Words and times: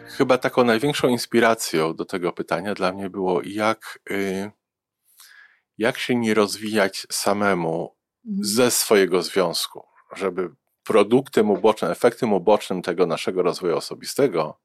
Chyba 0.06 0.38
taką 0.38 0.64
największą 0.64 1.08
inspiracją 1.08 1.96
do 1.96 2.06
tego 2.06 2.34
pytania 2.34 2.74
dla 2.74 2.94
mnie 2.94 3.10
było, 3.10 3.42
jak, 3.44 4.00
y, 4.12 4.52
jak 5.78 5.98
się 5.98 6.16
nie 6.16 6.34
rozwijać 6.34 7.08
samemu 7.12 7.96
ze 8.42 8.72
swojego 8.72 9.22
związku, 9.22 9.84
żeby 10.16 10.56
produktem 10.86 11.52
ubocznym, 11.52 11.92
efektem 11.92 12.34
ubocznym 12.34 12.82
tego 12.82 13.06
naszego 13.06 13.44
rozwoju 13.44 13.78
osobistego 13.78 14.60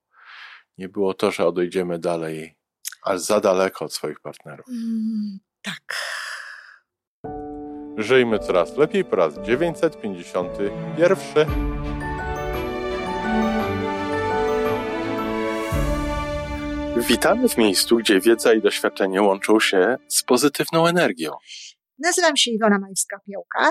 nie 0.79 0.89
było 0.89 1.15
to, 1.15 1.31
że 1.31 1.47
odejdziemy 1.47 1.99
dalej, 1.99 2.57
aż 3.03 3.21
za 3.21 3.41
daleko 3.41 3.85
od 3.85 3.93
swoich 3.93 4.21
partnerów. 4.21 4.67
Mm, 4.69 5.39
tak. 5.63 5.95
Żyjmy 7.97 8.39
coraz 8.39 8.77
lepiej 8.77 9.05
po 9.05 9.17
raz 9.17 9.39
951. 9.39 11.81
Witamy 17.09 17.49
w 17.49 17.57
miejscu, 17.57 17.97
gdzie 17.97 18.21
wiedza 18.21 18.55
i 18.55 18.63
doświadczenie 18.63 19.23
łączą 19.23 19.61
się 19.61 19.97
z 20.09 20.23
pozytywną 20.23 20.87
energią. 20.87 21.33
Nazywam 21.99 22.37
się 22.37 22.51
Iwona 22.51 22.79
Majska-Piołka. 22.79 23.71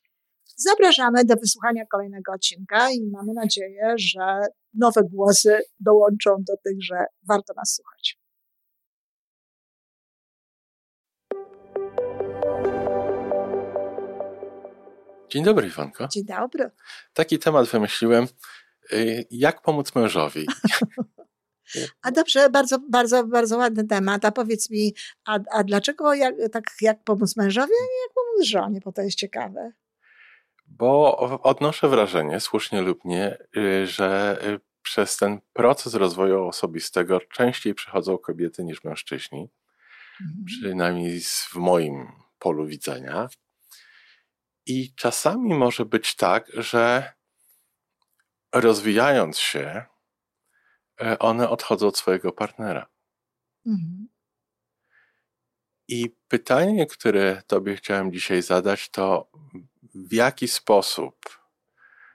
Zapraszamy 0.69 1.25
do 1.25 1.35
wysłuchania 1.35 1.85
kolejnego 1.85 2.31
odcinka 2.31 2.91
i 2.91 3.09
mamy 3.11 3.33
nadzieję, 3.33 3.93
że 3.97 4.41
nowe 4.73 5.01
głosy 5.03 5.59
dołączą 5.79 6.35
do 6.47 6.53
tych, 6.65 6.83
że 6.83 7.05
warto 7.27 7.53
nas 7.53 7.75
słuchać. 7.75 8.17
Dzień 15.29 15.43
dobry, 15.43 15.67
Iwanko. 15.67 16.07
Dzień 16.07 16.25
dobry. 16.25 16.71
Taki 17.13 17.39
temat 17.39 17.67
wymyśliłem. 17.67 18.27
Y, 18.93 19.25
jak 19.31 19.61
pomóc 19.61 19.95
mężowi? 19.95 20.45
A 22.01 22.11
dobrze, 22.11 22.49
bardzo, 22.49 22.79
bardzo, 22.79 23.27
bardzo 23.27 23.57
ładny 23.57 23.87
temat. 23.87 24.25
A 24.25 24.31
powiedz 24.31 24.69
mi, 24.69 24.93
a, 25.25 25.39
a 25.51 25.63
dlaczego 25.63 26.13
jak, 26.13 26.35
tak 26.51 26.63
jak 26.81 27.03
pomóc 27.03 27.37
mężowi, 27.37 27.71
a 27.81 27.83
nie 27.83 28.01
jak 28.03 28.13
pomóc 28.15 28.47
żonie? 28.47 28.79
Bo 28.85 28.91
to 28.91 29.01
jest 29.01 29.17
ciekawe. 29.17 29.71
Bo 30.77 31.17
odnoszę 31.41 31.89
wrażenie, 31.89 32.39
słusznie 32.39 32.81
lub 32.81 33.05
nie, 33.05 33.37
y, 33.57 33.87
że 33.87 34.39
y, 34.43 34.59
przez 34.81 35.17
ten 35.17 35.41
proces 35.53 35.93
rozwoju 35.93 36.47
osobistego 36.47 37.19
częściej 37.19 37.73
przychodzą 37.73 38.17
kobiety 38.17 38.63
niż 38.63 38.83
mężczyźni. 38.83 39.49
Mhm. 40.21 40.45
Przynajmniej 40.45 41.21
w 41.21 41.55
moim 41.55 42.11
polu 42.39 42.65
widzenia. 42.65 43.29
I 44.65 44.95
czasami 44.95 45.53
może 45.53 45.85
być 45.85 46.15
tak, 46.15 46.47
że 46.53 47.13
rozwijając 48.53 49.39
się, 49.39 49.85
e, 51.01 51.19
one 51.19 51.49
odchodzą 51.49 51.87
od 51.87 51.97
swojego 51.97 52.31
partnera. 52.31 52.87
Mhm. 53.65 54.07
I 55.87 56.15
pytanie, 56.27 56.85
które 56.87 57.41
Tobie 57.47 57.75
chciałem 57.75 58.11
dzisiaj 58.11 58.41
zadać, 58.41 58.89
to 58.89 59.31
w 59.95 60.13
jaki 60.13 60.47
sposób 60.47 61.15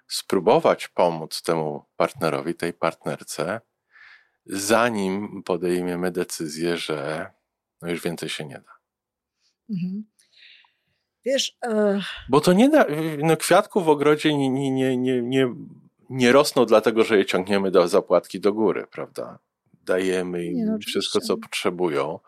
spróbować 0.09 0.88
pomóc 0.88 1.42
temu 1.42 1.84
partnerowi, 1.97 2.54
tej 2.54 2.72
partnerce, 2.72 3.60
zanim 4.47 5.42
podejmiemy 5.42 6.10
decyzję, 6.10 6.76
że 6.76 7.31
no 7.82 7.91
już 7.91 8.03
więcej 8.03 8.28
się 8.28 8.44
nie 8.44 8.54
da. 8.54 8.72
Mhm. 9.70 10.04
Wiesz. 11.25 11.56
E... 11.62 12.00
Bo 12.28 12.41
to 12.41 12.53
nie 12.53 12.69
da. 12.69 12.86
No, 13.19 13.36
kwiatków 13.36 13.84
w 13.84 13.88
ogrodzie 13.88 14.34
nie, 14.34 14.50
nie, 14.50 14.97
nie, 14.97 15.22
nie, 15.22 15.54
nie 16.10 16.32
rosną 16.32 16.66
dlatego, 16.66 17.04
że 17.04 17.19
je 17.19 17.25
ciągniemy 17.25 17.70
do 17.70 17.88
zapłatki 17.88 18.41
do 18.41 18.53
góry, 18.53 18.86
prawda? 18.91 19.38
Dajemy 19.82 20.44
im 20.44 20.56
nie, 20.56 20.66
no, 20.66 20.78
wszystko, 20.86 21.20
co 21.20 21.36
potrzebują. 21.36 22.20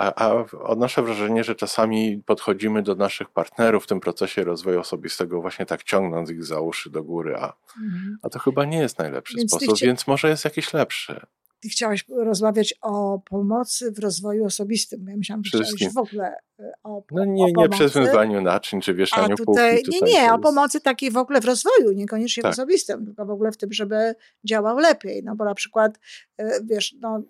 A, 0.00 0.28
a 0.28 0.44
odnoszę 0.62 1.02
wrażenie, 1.02 1.44
że 1.44 1.54
czasami 1.54 2.22
podchodzimy 2.26 2.82
do 2.82 2.94
naszych 2.94 3.28
partnerów 3.28 3.84
w 3.84 3.86
tym 3.86 4.00
procesie 4.00 4.44
rozwoju 4.44 4.80
osobistego 4.80 5.40
właśnie 5.40 5.66
tak 5.66 5.82
ciągnąc 5.82 6.30
ich 6.30 6.44
za 6.44 6.60
uszy 6.60 6.90
do 6.90 7.02
góry, 7.02 7.36
a, 7.36 7.52
mhm. 7.82 8.18
a 8.22 8.28
to 8.28 8.38
chyba 8.38 8.64
nie 8.64 8.78
jest 8.78 8.98
najlepszy 8.98 9.36
więc 9.36 9.50
sposób, 9.50 9.76
chcia... 9.76 9.86
więc 9.86 10.06
może 10.06 10.28
jest 10.28 10.44
jakiś 10.44 10.72
lepszy. 10.72 11.26
Ty 11.60 11.68
chciałaś 11.68 12.04
rozmawiać 12.08 12.74
o 12.82 13.18
pomocy 13.18 13.92
w 13.92 13.98
rozwoju 13.98 14.44
osobistym. 14.44 15.06
Ja 15.08 15.16
myślałam, 15.16 15.44
że 15.44 15.50
chciałaś 15.50 15.94
w 15.94 15.98
ogóle 15.98 16.36
e, 16.58 16.72
o, 16.82 17.02
No 17.10 17.24
nie, 17.24 17.44
o 17.44 17.62
nie 17.62 17.68
przez 17.68 17.92
wyzwaniu 17.92 18.40
naczyń 18.40 18.80
czy 18.80 18.94
wieszaniu 18.94 19.36
tutaj, 19.36 19.74
półki. 19.74 19.92
Tutaj 19.92 20.12
nie, 20.12 20.22
nie, 20.22 20.32
o 20.32 20.38
pomocy 20.38 20.80
takiej 20.80 21.10
w 21.10 21.16
ogóle 21.16 21.40
w 21.40 21.44
rozwoju, 21.44 21.92
niekoniecznie 21.92 22.42
tak. 22.42 22.52
w 22.52 22.54
osobistym, 22.54 23.06
tylko 23.06 23.26
w 23.26 23.30
ogóle 23.30 23.52
w 23.52 23.56
tym, 23.56 23.72
żeby 23.72 24.14
działał 24.44 24.78
lepiej. 24.78 25.22
No 25.24 25.36
bo 25.36 25.44
na 25.44 25.54
przykład, 25.54 25.98
e, 26.38 26.60
wiesz, 26.64 26.94
no, 27.00 27.22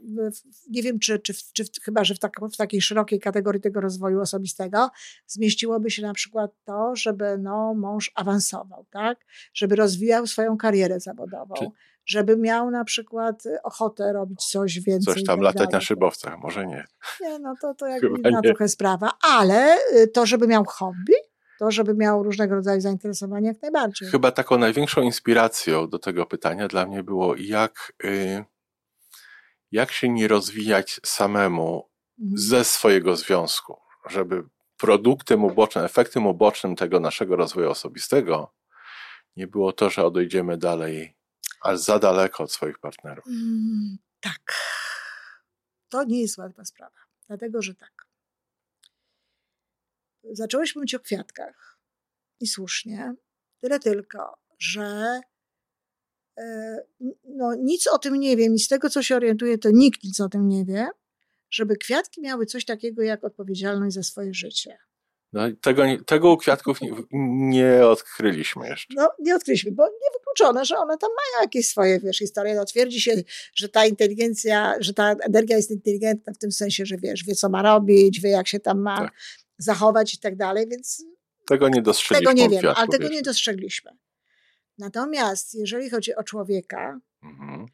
nie 0.71 0.83
wiem, 0.83 0.99
czy, 0.99 1.19
czy, 1.19 1.35
czy 1.53 1.65
chyba, 1.83 2.05
że 2.05 2.15
w, 2.15 2.19
tak, 2.19 2.33
w 2.53 2.57
takiej 2.57 2.81
szerokiej 2.81 3.21
kategorii 3.21 3.61
tego 3.61 3.81
rozwoju 3.81 4.21
osobistego 4.21 4.91
zmieściłoby 5.27 5.91
się 5.91 6.03
na 6.03 6.15
przykład 6.15 6.51
to, 6.65 6.97
żeby 6.97 7.39
no, 7.39 7.75
mąż 7.75 8.13
awansował, 8.15 8.87
tak? 8.91 9.19
Żeby 9.55 9.77
rozwijał 9.77 10.27
swoją 10.27 10.57
karierę 10.57 11.01
zawodową. 11.01 11.55
Czy 11.55 11.71
żeby 12.07 12.37
miał 12.37 12.71
na 12.71 12.85
przykład 12.85 13.47
y, 13.47 13.63
ochotę 13.63 14.13
robić 14.13 14.45
coś 14.45 14.81
więcej. 14.81 15.15
Coś 15.15 15.25
tam 15.25 15.37
tak 15.39 15.45
latać 15.45 15.71
na 15.73 15.81
szybowcach, 15.81 16.39
może 16.39 16.67
nie. 16.67 16.85
Nie, 17.21 17.39
no 17.39 17.55
to, 17.61 17.75
to 17.75 17.87
jak 17.87 18.03
inna 18.03 18.43
trochę 18.43 18.69
sprawa, 18.69 19.13
ale 19.23 19.77
y, 19.95 20.09
to, 20.09 20.27
żeby 20.27 20.47
miał 20.47 20.65
hobby, 20.65 21.15
to, 21.59 21.71
żeby 21.71 21.95
miał 21.95 22.23
różnego 22.23 22.55
rodzaju 22.55 22.81
zainteresowania, 22.81 23.49
jak 23.49 23.63
najbardziej. 23.63 24.09
Chyba 24.09 24.33
taką 24.33 24.59
największą 24.59 25.03
inspiracją 25.03 25.89
do 25.89 25.99
tego 25.99 26.27
pytania 26.27 26.69
dla 26.69 26.87
mnie 26.87 27.03
było, 27.03 27.37
jak, 27.37 27.93
y, 28.05 28.45
jak 29.73 29.93
się 29.93 30.09
nie 30.09 30.29
rozwijać 30.29 31.01
samemu 31.05 31.89
mhm. 32.21 32.39
ze 32.39 32.65
swojego 32.65 33.17
związku, 33.17 33.77
żeby 34.11 34.45
produktem 34.77 35.45
ubocznym, 35.45 35.85
efektem 35.85 36.27
ubocznym 36.27 36.77
tego 36.77 37.01
naszego 37.01 37.37
rozwoju 37.37 37.71
osobistego 37.71 38.53
nie 39.37 39.47
było 39.47 39.73
to, 39.73 39.91
że 39.91 40.05
odejdziemy 40.05 40.59
dalej 40.59 41.17
ale 41.61 41.79
za 41.79 41.99
daleko 41.99 42.43
od 42.45 42.53
swoich 42.53 42.79
partnerów. 42.79 43.27
Mm, 43.27 43.99
tak. 44.21 44.55
To 45.89 46.05
nie 46.05 46.21
jest 46.21 46.39
łatwa 46.39 46.65
sprawa. 46.65 46.99
Dlatego, 47.27 47.63
że 47.63 47.75
tak. 47.75 48.07
Zacząłeś 50.33 50.77
mówić 50.77 50.95
o 50.95 51.01
kwiatkach. 51.01 51.79
I 52.41 52.47
słusznie. 52.47 53.15
Tyle 53.61 53.81
tylko, 53.81 54.39
że 54.59 55.21
e, 56.39 56.77
no, 57.25 57.55
nic 57.55 57.87
o 57.87 57.99
tym 57.99 58.15
nie 58.15 58.37
wiem 58.37 58.55
i 58.55 58.59
z 58.59 58.69
tego, 58.69 58.91
co 58.91 59.03
się 59.03 59.17
orientuję, 59.17 59.59
to 59.59 59.71
nikt 59.71 60.05
nic 60.05 60.21
o 60.21 60.29
tym 60.29 60.49
nie 60.49 60.65
wie, 60.65 60.89
żeby 61.51 61.77
kwiatki 61.77 62.21
miały 62.21 62.47
coś 62.47 62.65
takiego 62.65 63.03
jak 63.03 63.25
odpowiedzialność 63.25 63.95
za 63.95 64.03
swoje 64.03 64.35
życie. 64.35 64.79
No, 65.33 65.43
tego, 65.61 65.83
tego 66.07 66.33
u 66.33 66.37
kwiatków 66.37 66.81
nie, 66.81 66.93
nie, 67.13 67.87
odkryliśmy 67.87 68.69
jeszcze. 68.69 68.95
No, 68.97 69.11
nie 69.19 69.35
odkryliśmy, 69.35 69.73
bo 69.73 69.87
niewykluczone, 69.87 70.65
że 70.65 70.79
one 70.79 70.99
tam 70.99 71.11
mają 71.11 71.43
jakieś 71.45 71.69
swoje, 71.69 72.01
wiesz, 72.01 72.19
historie. 72.19 72.55
No, 72.55 72.65
twierdzi 72.65 73.01
się, 73.01 73.23
że 73.55 73.69
ta 73.69 73.87
inteligencja, 73.87 74.75
że 74.81 74.95
ta 74.95 75.13
energia 75.13 75.57
jest 75.57 75.71
inteligentna 75.71 76.33
w 76.33 76.39
tym 76.39 76.53
sensie, 76.53 76.87
że 76.87 76.97
wiesz, 76.97 77.25
wie 77.25 77.35
co 77.35 77.49
ma 77.49 77.63
robić, 77.63 78.21
wie 78.21 78.31
jak 78.31 78.49
się 78.49 78.61
tam 78.61 78.81
ma 78.81 78.99
tak. 78.99 79.13
zachować 79.59 80.15
i 80.15 80.19
tak 80.19 80.37
dalej, 80.37 80.69
więc 80.69 81.05
tego 81.47 81.69
nie 81.69 81.83
dostrzegliśmy. 81.83 82.35
Tego 82.35 82.43
nie 82.43 82.49
wiem, 82.49 82.73
ale 82.77 82.89
tego 82.89 83.09
nie 83.09 83.23
dostrzegliśmy. 83.23 83.91
Natomiast 84.79 85.55
jeżeli 85.55 85.91
chodzi 85.91 86.15
o 86.15 86.25
człowieka, 86.25 87.01
mhm. 87.23 87.67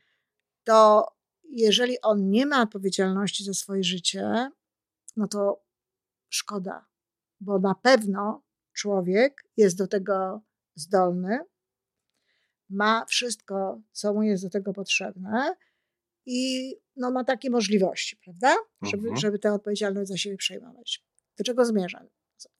to 0.64 1.06
jeżeli 1.50 2.00
on 2.00 2.30
nie 2.30 2.46
ma 2.46 2.62
odpowiedzialności 2.62 3.44
za 3.44 3.54
swoje 3.54 3.84
życie, 3.84 4.50
no 5.16 5.28
to 5.28 5.62
szkoda, 6.28 6.86
bo 7.40 7.58
na 7.58 7.74
pewno 7.74 8.42
człowiek 8.72 9.44
jest 9.56 9.78
do 9.78 9.86
tego 9.86 10.42
zdolny, 10.74 11.38
ma 12.70 13.04
wszystko, 13.04 13.80
co 13.92 14.14
mu 14.14 14.22
jest 14.22 14.44
do 14.44 14.50
tego 14.50 14.72
potrzebne 14.72 15.56
i 16.26 16.72
no, 16.96 17.10
ma 17.10 17.24
takie 17.24 17.50
możliwości, 17.50 18.16
prawda? 18.16 18.56
Żeby, 18.82 19.02
mhm. 19.02 19.16
żeby 19.16 19.38
tę 19.38 19.52
odpowiedzialność 19.52 20.08
za 20.08 20.16
siebie 20.16 20.36
przejmować. 20.36 21.04
Do 21.38 21.44
czego 21.44 21.64
zmierzam? 21.64 22.08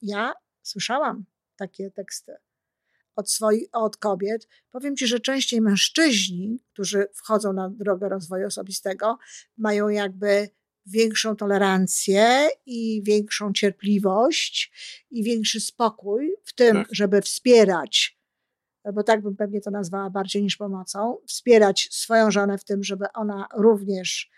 Ja 0.01 0.33
słyszałam 0.61 1.25
takie 1.55 1.91
teksty 1.91 2.35
od, 3.15 3.31
swoich, 3.31 3.67
od 3.71 3.97
kobiet. 3.97 4.47
Powiem 4.71 4.95
Ci, 4.95 5.07
że 5.07 5.19
częściej 5.19 5.61
mężczyźni, 5.61 6.59
którzy 6.73 7.07
wchodzą 7.13 7.53
na 7.53 7.69
drogę 7.69 8.09
rozwoju 8.09 8.47
osobistego, 8.47 9.17
mają 9.57 9.89
jakby 9.89 10.49
większą 10.87 11.35
tolerancję 11.35 12.47
i 12.65 13.03
większą 13.03 13.53
cierpliwość 13.53 14.71
i 15.11 15.23
większy 15.23 15.59
spokój 15.59 16.33
w 16.43 16.53
tym, 16.53 16.75
tak. 16.75 16.87
żeby 16.91 17.21
wspierać, 17.21 18.19
bo 18.93 19.03
tak 19.03 19.21
bym 19.21 19.35
pewnie 19.35 19.61
to 19.61 19.71
nazwała 19.71 20.09
bardziej 20.09 20.43
niż 20.43 20.57
pomocą, 20.57 21.17
wspierać 21.27 21.87
swoją 21.91 22.31
żonę 22.31 22.57
w 22.57 22.63
tym, 22.63 22.83
żeby 22.83 23.05
ona 23.13 23.47
również 23.55 24.29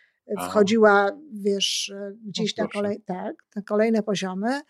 wchodziła, 0.49 1.11
wiesz, 1.33 1.93
gdzieś 2.25 2.57
no 2.57 2.63
na, 2.63 2.69
kolej, 2.69 3.01
tak, 3.05 3.35
na 3.55 3.61
kolejne 3.61 4.03
poziomy, 4.03 4.61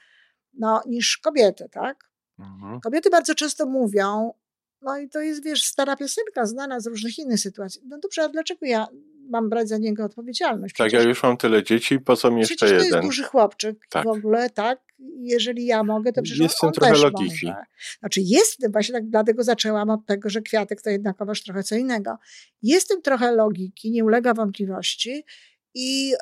no, 0.54 0.82
niż 0.86 1.18
kobiety, 1.18 1.70
tak? 1.72 2.10
Mhm. 2.40 2.80
Kobiety 2.80 3.10
bardzo 3.10 3.36
często 3.36 3.66
mówią, 3.66 4.34
no 4.82 4.98
i 4.98 5.10
to 5.10 5.20
jest, 5.20 5.44
wiesz, 5.44 5.64
stara 5.64 5.96
piosenka 5.96 6.46
znana 6.46 6.80
z 6.80 6.88
różnych 6.88 7.20
innych 7.20 7.40
sytuacji. 7.40 7.82
No 7.86 8.00
dobrze, 8.00 8.24
a 8.24 8.30
dlaczego 8.30 8.66
ja 8.66 8.88
mam 9.30 9.50
brać 9.50 9.70
za 9.70 9.78
niego 9.78 10.06
odpowiedzialność? 10.06 10.74
Przecież, 10.74 10.92
tak, 10.92 11.02
ja 11.02 11.10
już 11.10 11.24
mam 11.24 11.38
tyle 11.38 11.64
dzieci, 11.64 12.00
po 12.00 12.16
co 12.16 12.32
mi 12.32 12.40
jeszcze 12.40 12.66
jeden? 12.66 12.80
to 12.80 12.86
jest 12.86 13.00
duży 13.00 13.24
chłopczyk 13.24 13.78
tak. 13.90 14.04
w 14.04 14.08
ogóle, 14.08 14.50
tak? 14.50 14.80
Jeżeli 15.20 15.66
ja 15.66 15.84
mogę, 15.84 16.14
to 16.14 16.22
przecież 16.22 16.40
Jestem 16.40 16.68
on 16.68 16.74
trochę 16.74 16.92
też 16.92 17.04
logiki. 17.04 17.46
Może. 17.46 17.64
Znaczy 18.00 18.22
jestem, 18.24 18.72
właśnie 18.72 18.94
tak 18.94 19.10
dlatego 19.10 19.44
zaczęłam 19.44 19.90
od 19.90 20.06
tego, 20.06 20.30
że 20.30 20.42
kwiatek 20.42 20.82
to 20.82 20.90
jednakowoż 20.90 21.44
trochę 21.44 21.64
co 21.64 21.76
innego. 21.76 22.18
Jestem 22.62 23.02
trochę 23.02 23.32
logiki, 23.32 23.92
nie 23.92 24.06
ulega 24.06 24.34
wątpliwości 24.34 25.26
i 25.74 26.10
yy, 26.10 26.16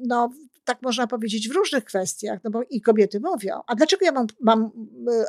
no, 0.00 0.30
tak 0.64 0.82
można 0.82 1.06
powiedzieć 1.06 1.48
w 1.48 1.52
różnych 1.52 1.84
kwestiach, 1.84 2.40
no 2.44 2.50
bo 2.50 2.62
i 2.70 2.80
kobiety 2.80 3.20
mówią, 3.20 3.60
a 3.66 3.74
dlaczego 3.74 4.04
ja 4.04 4.12
mam, 4.12 4.26
mam 4.40 4.70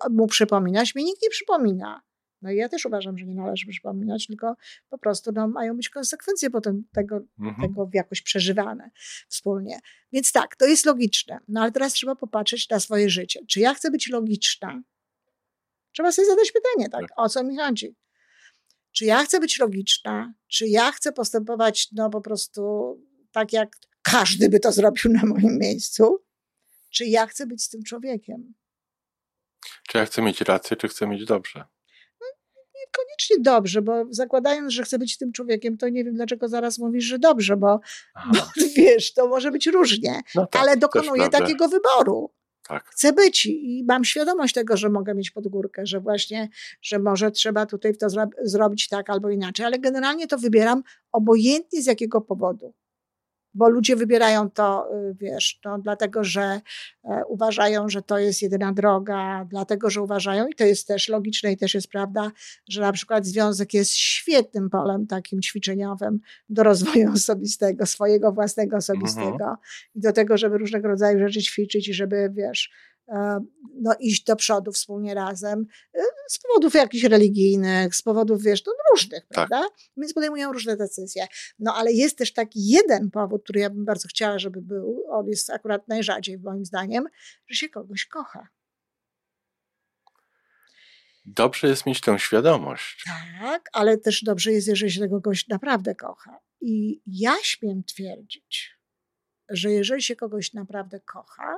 e, 0.05 0.09
mu 0.09 0.27
przypominać? 0.27 0.95
Mi 0.95 1.03
nikt 1.03 1.23
nie 1.23 1.29
przypomina. 1.29 2.01
No 2.45 2.51
i 2.51 2.55
ja 2.55 2.69
też 2.69 2.85
uważam, 2.85 3.17
że 3.17 3.25
nie 3.25 3.35
należy 3.35 3.67
przypominać, 3.67 4.27
tylko 4.27 4.55
po 4.89 4.97
prostu 4.97 5.31
no, 5.31 5.47
mają 5.47 5.75
być 5.75 5.89
konsekwencje 5.89 6.49
potem 6.49 6.83
tego, 6.93 7.19
mhm. 7.39 7.69
tego 7.69 7.89
jakoś 7.93 8.21
przeżywane 8.21 8.91
wspólnie. 9.29 9.79
Więc 10.11 10.31
tak, 10.31 10.55
to 10.55 10.65
jest 10.65 10.85
logiczne. 10.85 11.39
No 11.47 11.61
ale 11.61 11.71
teraz 11.71 11.93
trzeba 11.93 12.15
popatrzeć 12.15 12.69
na 12.69 12.79
swoje 12.79 13.09
życie. 13.09 13.39
Czy 13.47 13.59
ja 13.59 13.73
chcę 13.73 13.91
być 13.91 14.09
logiczna? 14.09 14.81
Trzeba 15.91 16.11
sobie 16.11 16.27
zadać 16.27 16.51
pytanie, 16.51 16.89
tak, 16.89 17.01
tak. 17.01 17.19
o 17.19 17.29
co 17.29 17.43
mi 17.43 17.57
chodzi? 17.57 17.95
Czy 18.91 19.05
ja 19.05 19.23
chcę 19.23 19.39
być 19.39 19.59
logiczna? 19.59 20.33
Czy 20.47 20.67
ja 20.67 20.91
chcę 20.91 21.11
postępować, 21.11 21.87
no 21.91 22.09
po 22.09 22.21
prostu 22.21 22.61
tak 23.31 23.53
jak 23.53 23.69
każdy 24.01 24.49
by 24.49 24.59
to 24.59 24.71
zrobił 24.71 25.11
na 25.11 25.25
moim 25.25 25.57
miejscu? 25.57 26.23
Czy 26.89 27.05
ja 27.05 27.27
chcę 27.27 27.47
być 27.47 27.63
z 27.63 27.69
tym 27.69 27.83
człowiekiem? 27.83 28.53
Czy 29.87 29.97
ja 29.97 30.05
chcę 30.05 30.21
mieć 30.21 30.41
rację, 30.41 30.77
czy 30.77 30.87
chcę 30.87 31.07
mieć 31.07 31.25
dobrze? 31.25 31.74
Niekoniecznie 33.15 33.39
dobrze, 33.39 33.81
bo 33.81 34.05
zakładając, 34.09 34.73
że 34.73 34.83
chcę 34.83 34.99
być 34.99 35.17
tym 35.17 35.31
człowiekiem, 35.31 35.77
to 35.77 35.89
nie 35.89 36.03
wiem, 36.03 36.15
dlaczego 36.15 36.47
zaraz 36.47 36.79
mówisz, 36.79 37.03
że 37.03 37.19
dobrze, 37.19 37.57
bo, 37.57 37.79
bo 38.33 38.39
wiesz, 38.77 39.13
to 39.13 39.27
może 39.27 39.51
być 39.51 39.67
różnie, 39.67 40.21
no 40.35 40.45
tak, 40.45 40.61
ale 40.61 40.77
dokonuję 40.77 41.29
takiego 41.29 41.67
wyboru. 41.67 42.31
Tak. 42.67 42.85
Chcę 42.85 43.13
być 43.13 43.45
i 43.45 43.83
mam 43.87 44.03
świadomość 44.03 44.53
tego, 44.53 44.77
że 44.77 44.89
mogę 44.89 45.15
mieć 45.15 45.31
podgórkę, 45.31 45.85
że 45.85 45.99
właśnie, 45.99 46.49
że 46.81 46.99
może 46.99 47.31
trzeba 47.31 47.65
tutaj 47.65 47.97
to 47.97 48.09
zro 48.09 48.27
zrobić 48.43 48.87
tak 48.87 49.09
albo 49.09 49.29
inaczej, 49.29 49.65
ale 49.65 49.79
generalnie 49.79 50.27
to 50.27 50.37
wybieram 50.37 50.83
obojętnie 51.11 51.81
z 51.81 51.85
jakiego 51.85 52.21
powodu 52.21 52.73
bo 53.55 53.69
ludzie 53.69 53.95
wybierają 53.95 54.49
to, 54.49 54.87
y, 55.09 55.15
wiesz, 55.19 55.59
no, 55.65 55.79
dlatego, 55.79 56.23
że 56.23 56.61
e, 57.03 57.21
uważają, 57.27 57.89
że 57.89 58.01
to 58.01 58.19
jest 58.19 58.41
jedyna 58.41 58.73
droga, 58.73 59.45
dlatego, 59.49 59.89
że 59.89 60.01
uważają, 60.01 60.47
i 60.47 60.53
to 60.53 60.63
jest 60.63 60.87
też 60.87 61.09
logiczne 61.09 61.51
i 61.51 61.57
też 61.57 61.73
jest 61.73 61.87
prawda, 61.87 62.31
że 62.69 62.81
na 62.81 62.91
przykład 62.91 63.25
związek 63.25 63.73
jest 63.73 63.93
świetnym 63.93 64.69
polem 64.69 65.07
takim 65.07 65.41
ćwiczeniowym 65.41 66.19
do 66.49 66.63
rozwoju 66.63 67.11
osobistego, 67.15 67.85
swojego 67.85 68.31
własnego 68.31 68.77
osobistego 68.77 69.31
mhm. 69.31 69.55
i 69.95 69.99
do 69.99 70.13
tego, 70.13 70.37
żeby 70.37 70.57
różnego 70.57 70.87
rodzaju 70.87 71.19
rzeczy 71.19 71.41
ćwiczyć 71.41 71.87
i 71.87 71.93
żeby, 71.93 72.29
wiesz, 72.33 72.71
no, 73.81 73.95
iść 73.99 74.23
do 74.23 74.35
przodu 74.35 74.71
wspólnie 74.71 75.13
razem, 75.13 75.65
e, 75.93 76.01
z 76.27 76.39
powodów 76.39 76.73
jakichś 76.73 77.03
religijnych, 77.03 77.95
z 77.95 78.01
powodów, 78.01 78.43
wiesz, 78.43 78.65
no, 78.65 78.73
różnych, 78.91 79.19
tak. 79.19 79.29
prawda? 79.29 79.69
Więc 79.97 80.13
podejmują 80.13 80.53
różne 80.53 80.77
decyzje. 80.77 81.27
No, 81.59 81.75
ale 81.75 81.93
jest 81.93 82.17
też 82.17 82.33
taki 82.33 82.67
jeden 82.69 83.11
powód, 83.11 83.43
który 83.43 83.59
ja 83.59 83.69
bym 83.69 83.85
bardzo 83.85 84.07
chciała, 84.07 84.39
żeby 84.39 84.61
był, 84.61 85.03
on 85.09 85.27
jest 85.27 85.49
akurat 85.49 85.87
najrzadziej 85.87 86.39
moim 86.39 86.65
zdaniem, 86.65 87.07
że 87.47 87.55
się 87.55 87.69
kogoś 87.69 88.05
kocha. 88.05 88.47
Dobrze 91.25 91.67
jest 91.67 91.85
mieć 91.85 92.01
tę 92.01 92.19
świadomość. 92.19 93.03
Tak, 93.41 93.69
ale 93.73 93.97
też 93.97 94.23
dobrze 94.23 94.51
jest, 94.51 94.67
jeżeli 94.67 94.91
się 94.91 94.99
tego 94.99 95.21
kogoś 95.21 95.47
naprawdę 95.47 95.95
kocha. 95.95 96.39
I 96.61 97.01
ja 97.07 97.35
śmiem 97.41 97.83
twierdzić, 97.83 98.77
że 99.49 99.71
jeżeli 99.71 100.01
się 100.01 100.15
kogoś 100.15 100.53
naprawdę 100.53 100.99
kocha, 100.99 101.57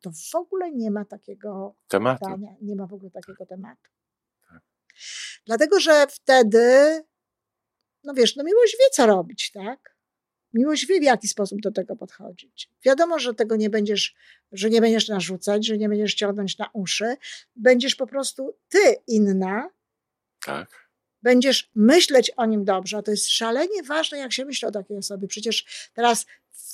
to 0.00 0.10
w 0.32 0.34
ogóle 0.34 0.70
nie 0.70 0.90
ma 0.90 1.04
takiego 1.04 1.74
tematu. 1.88 2.24
Pytania, 2.24 2.54
nie 2.60 2.76
ma 2.76 2.86
w 2.86 2.94
ogóle 2.94 3.10
takiego 3.10 3.46
tematu. 3.46 3.90
Tak. 4.48 4.62
Dlatego, 5.46 5.80
że 5.80 6.06
wtedy, 6.06 7.00
no 8.04 8.14
wiesz, 8.14 8.36
no 8.36 8.44
miłość 8.44 8.76
wie, 8.80 8.90
co 8.92 9.06
robić, 9.06 9.50
tak? 9.52 9.98
Miłość 10.54 10.86
wie, 10.86 11.00
w 11.00 11.02
jaki 11.02 11.28
sposób 11.28 11.60
do 11.60 11.72
tego 11.72 11.96
podchodzić. 11.96 12.70
Wiadomo, 12.84 13.18
że 13.18 13.34
tego 13.34 13.56
nie 13.56 13.70
będziesz, 13.70 14.14
że 14.52 14.70
nie 14.70 14.80
będziesz 14.80 15.08
narzucać, 15.08 15.66
że 15.66 15.78
nie 15.78 15.88
będziesz 15.88 16.14
ciągnąć 16.14 16.58
na 16.58 16.70
uszy. 16.72 17.16
Będziesz 17.56 17.94
po 17.94 18.06
prostu 18.06 18.56
ty 18.68 18.96
inna. 19.06 19.70
Tak. 20.44 20.88
Będziesz 21.22 21.70
myśleć 21.74 22.30
o 22.36 22.46
nim 22.46 22.64
dobrze. 22.64 22.96
A 22.96 23.02
to 23.02 23.10
jest 23.10 23.28
szalenie 23.28 23.82
ważne, 23.82 24.18
jak 24.18 24.32
się 24.32 24.44
myśli 24.44 24.68
o 24.68 24.70
takiej 24.70 24.96
osobie. 24.96 25.28
Przecież 25.28 25.88
teraz 25.94 26.26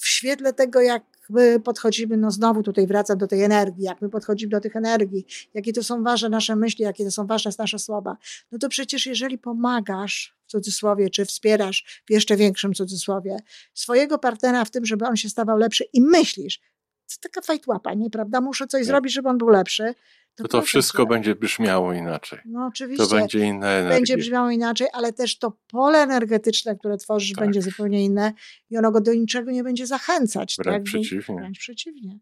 w 0.04 0.08
świetle 0.08 0.52
tego, 0.52 0.80
jak 0.80 1.02
my 1.30 1.60
podchodzimy, 1.60 2.16
no 2.16 2.30
znowu 2.30 2.62
tutaj 2.62 2.86
wracam 2.86 3.18
do 3.18 3.26
tej 3.26 3.42
energii, 3.42 3.84
jak 3.84 4.02
my 4.02 4.08
podchodzimy 4.08 4.50
do 4.50 4.60
tych 4.60 4.76
energii, 4.76 5.26
jakie 5.54 5.72
to 5.72 5.82
są 5.82 6.02
ważne 6.02 6.28
nasze 6.28 6.56
myśli, 6.56 6.84
jakie 6.84 7.04
to 7.04 7.10
są 7.10 7.26
ważne 7.26 7.50
nasze 7.58 7.78
słowa, 7.78 8.16
no 8.52 8.58
to 8.58 8.68
przecież 8.68 9.06
jeżeli 9.06 9.38
pomagasz, 9.38 10.36
w 10.46 10.50
cudzysłowie, 10.50 11.10
czy 11.10 11.24
wspierasz 11.24 12.02
w 12.06 12.10
jeszcze 12.10 12.36
większym 12.36 12.74
cudzysłowie, 12.74 13.36
swojego 13.74 14.18
partnera 14.18 14.64
w 14.64 14.70
tym, 14.70 14.84
żeby 14.84 15.06
on 15.06 15.16
się 15.16 15.28
stawał 15.28 15.58
lepszy 15.58 15.84
i 15.92 16.00
myślisz, 16.00 16.60
to 17.08 17.16
taka 17.20 17.40
fajtłapa, 17.40 17.94
nie 17.94 18.10
prawda? 18.10 18.40
Muszę 18.40 18.66
coś 18.66 18.80
tak. 18.80 18.86
zrobić, 18.86 19.12
żeby 19.12 19.28
on 19.28 19.38
był 19.38 19.48
lepszy 19.48 19.94
to, 20.36 20.48
to 20.48 20.62
wszystko 20.62 21.06
będzie 21.06 21.34
brzmiało 21.34 21.92
inaczej. 21.92 22.38
No 22.46 22.66
oczywiście. 22.66 23.06
To 23.06 23.14
będzie 23.14 23.38
inna 23.38 23.70
energia. 23.70 23.96
Będzie 23.96 24.16
brzmiało 24.16 24.50
inaczej, 24.50 24.86
ale 24.92 25.12
też 25.12 25.38
to 25.38 25.58
pole 25.68 26.02
energetyczne, 26.02 26.76
które 26.76 26.96
tworzysz, 26.96 27.32
tak. 27.32 27.44
będzie 27.44 27.62
zupełnie 27.62 28.04
inne 28.04 28.32
i 28.70 28.78
ono 28.78 28.90
go 28.90 29.00
do 29.00 29.14
niczego 29.14 29.50
nie 29.50 29.64
będzie 29.64 29.86
zachęcać. 29.86 30.56
Wręcz 30.58 30.76
tak? 30.76 30.82
przeciwnie. 30.82 31.36
Wręcz 31.36 31.58
przeciwnie. 31.58 32.18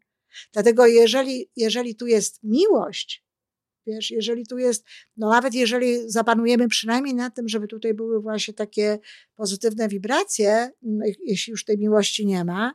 Dlatego 0.52 0.86
jeżeli, 0.86 1.50
jeżeli 1.56 1.96
tu 1.96 2.06
jest 2.06 2.42
miłość, 2.42 3.24
wiesz, 3.86 4.10
jeżeli 4.10 4.46
tu 4.46 4.58
jest, 4.58 4.86
no 5.16 5.30
nawet 5.30 5.54
jeżeli 5.54 6.10
zapanujemy 6.10 6.68
przynajmniej 6.68 7.14
na 7.14 7.30
tym, 7.30 7.48
żeby 7.48 7.68
tutaj 7.68 7.94
były 7.94 8.20
właśnie 8.20 8.54
takie 8.54 8.98
pozytywne 9.34 9.88
wibracje, 9.88 10.70
no, 10.82 11.04
jeśli 11.24 11.50
już 11.50 11.64
tej 11.64 11.78
miłości 11.78 12.26
nie 12.26 12.44
ma, 12.44 12.72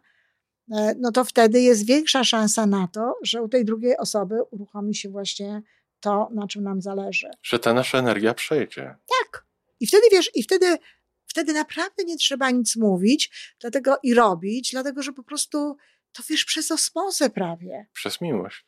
no 1.00 1.12
to 1.12 1.24
wtedy 1.24 1.62
jest 1.62 1.86
większa 1.86 2.24
szansa 2.24 2.66
na 2.66 2.88
to, 2.88 3.16
że 3.24 3.42
u 3.42 3.50
tej 3.50 3.66
drugiej 3.66 3.98
osoby 3.98 4.36
uruchomi 4.52 4.96
się 4.96 5.10
właśnie 5.10 5.62
to, 6.00 6.30
na 6.34 6.48
czym 6.48 6.64
nam 6.64 6.82
zależy. 6.82 7.30
Że 7.44 7.60
ta 7.60 7.74
nasza 7.74 7.98
energia 7.98 8.34
przejdzie. 8.34 8.96
Tak. 9.24 9.46
I 9.80 9.88
wtedy 9.88 10.04
wiesz, 10.12 10.32
i 10.36 10.44
wtedy, 10.44 10.78
wtedy 11.26 11.54
naprawdę 11.54 12.04
nie 12.04 12.18
trzeba 12.18 12.52
nic 12.52 12.76
mówić, 12.76 13.56
dlatego 13.60 13.98
i 14.04 14.14
robić, 14.14 14.72
dlatego 14.72 15.04
że 15.04 15.14
po 15.14 15.24
prostu 15.24 15.78
to 16.12 16.24
wiesz 16.30 16.46
przez 16.46 16.72
osmozę 16.72 17.30
prawie. 17.30 17.88
Przez 17.94 18.22
miłość. 18.22 18.66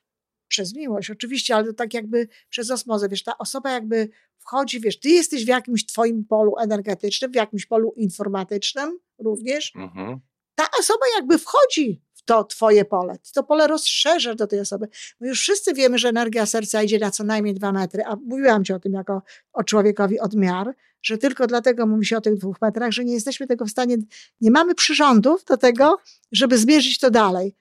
Przez 0.47 0.75
miłość, 0.75 1.09
oczywiście, 1.09 1.55
ale 1.55 1.65
to 1.65 1.73
tak 1.73 1.93
jakby 1.93 2.27
przez 2.49 2.71
osmozę, 2.71 3.09
wiesz, 3.09 3.23
ta 3.23 3.37
osoba 3.37 3.71
jakby 3.71 4.09
wchodzi, 4.37 4.79
wiesz, 4.79 4.99
ty 4.99 5.09
jesteś 5.09 5.45
w 5.45 5.47
jakimś 5.47 5.85
twoim 5.85 6.25
polu 6.25 6.57
energetycznym, 6.59 7.31
w 7.31 7.35
jakimś 7.35 7.65
polu 7.65 7.93
informatycznym 7.97 8.99
również. 9.19 9.71
Mhm. 9.75 10.19
Ta 10.59 10.67
osoba 10.79 11.05
jakby 11.15 11.37
wchodzi 11.37 12.01
w 12.13 12.21
to 12.21 12.43
twoje 12.43 12.85
pole. 12.85 13.17
Ty 13.17 13.31
to 13.33 13.43
pole 13.43 13.67
rozszerzasz 13.67 14.35
do 14.35 14.47
tej 14.47 14.59
osoby. 14.59 14.87
My 15.19 15.27
już 15.27 15.39
wszyscy 15.41 15.73
wiemy, 15.73 15.97
że 15.97 16.09
energia 16.09 16.45
serca 16.45 16.83
idzie 16.83 16.99
na 16.99 17.11
co 17.11 17.23
najmniej 17.23 17.53
dwa 17.55 17.71
metry, 17.71 18.03
a 18.05 18.15
mówiłam 18.15 18.63
ci 18.63 18.73
o 18.73 18.79
tym 18.79 18.93
jako 18.93 19.21
o 19.53 19.63
człowiekowi 19.63 20.19
odmiar, 20.19 20.75
że 21.01 21.17
tylko 21.17 21.47
dlatego 21.47 21.87
mówi 21.87 22.05
się 22.05 22.17
o 22.17 22.21
tych 22.21 22.37
dwóch 22.37 22.61
metrach, 22.61 22.91
że 22.91 23.05
nie 23.05 23.13
jesteśmy 23.13 23.47
tego 23.47 23.65
w 23.65 23.69
stanie, 23.69 23.97
nie 24.41 24.51
mamy 24.51 24.75
przyrządów 24.75 25.45
do 25.45 25.57
tego, 25.57 25.97
żeby 26.31 26.57
zmierzyć 26.57 26.99
to 26.99 27.11
dalej. 27.11 27.55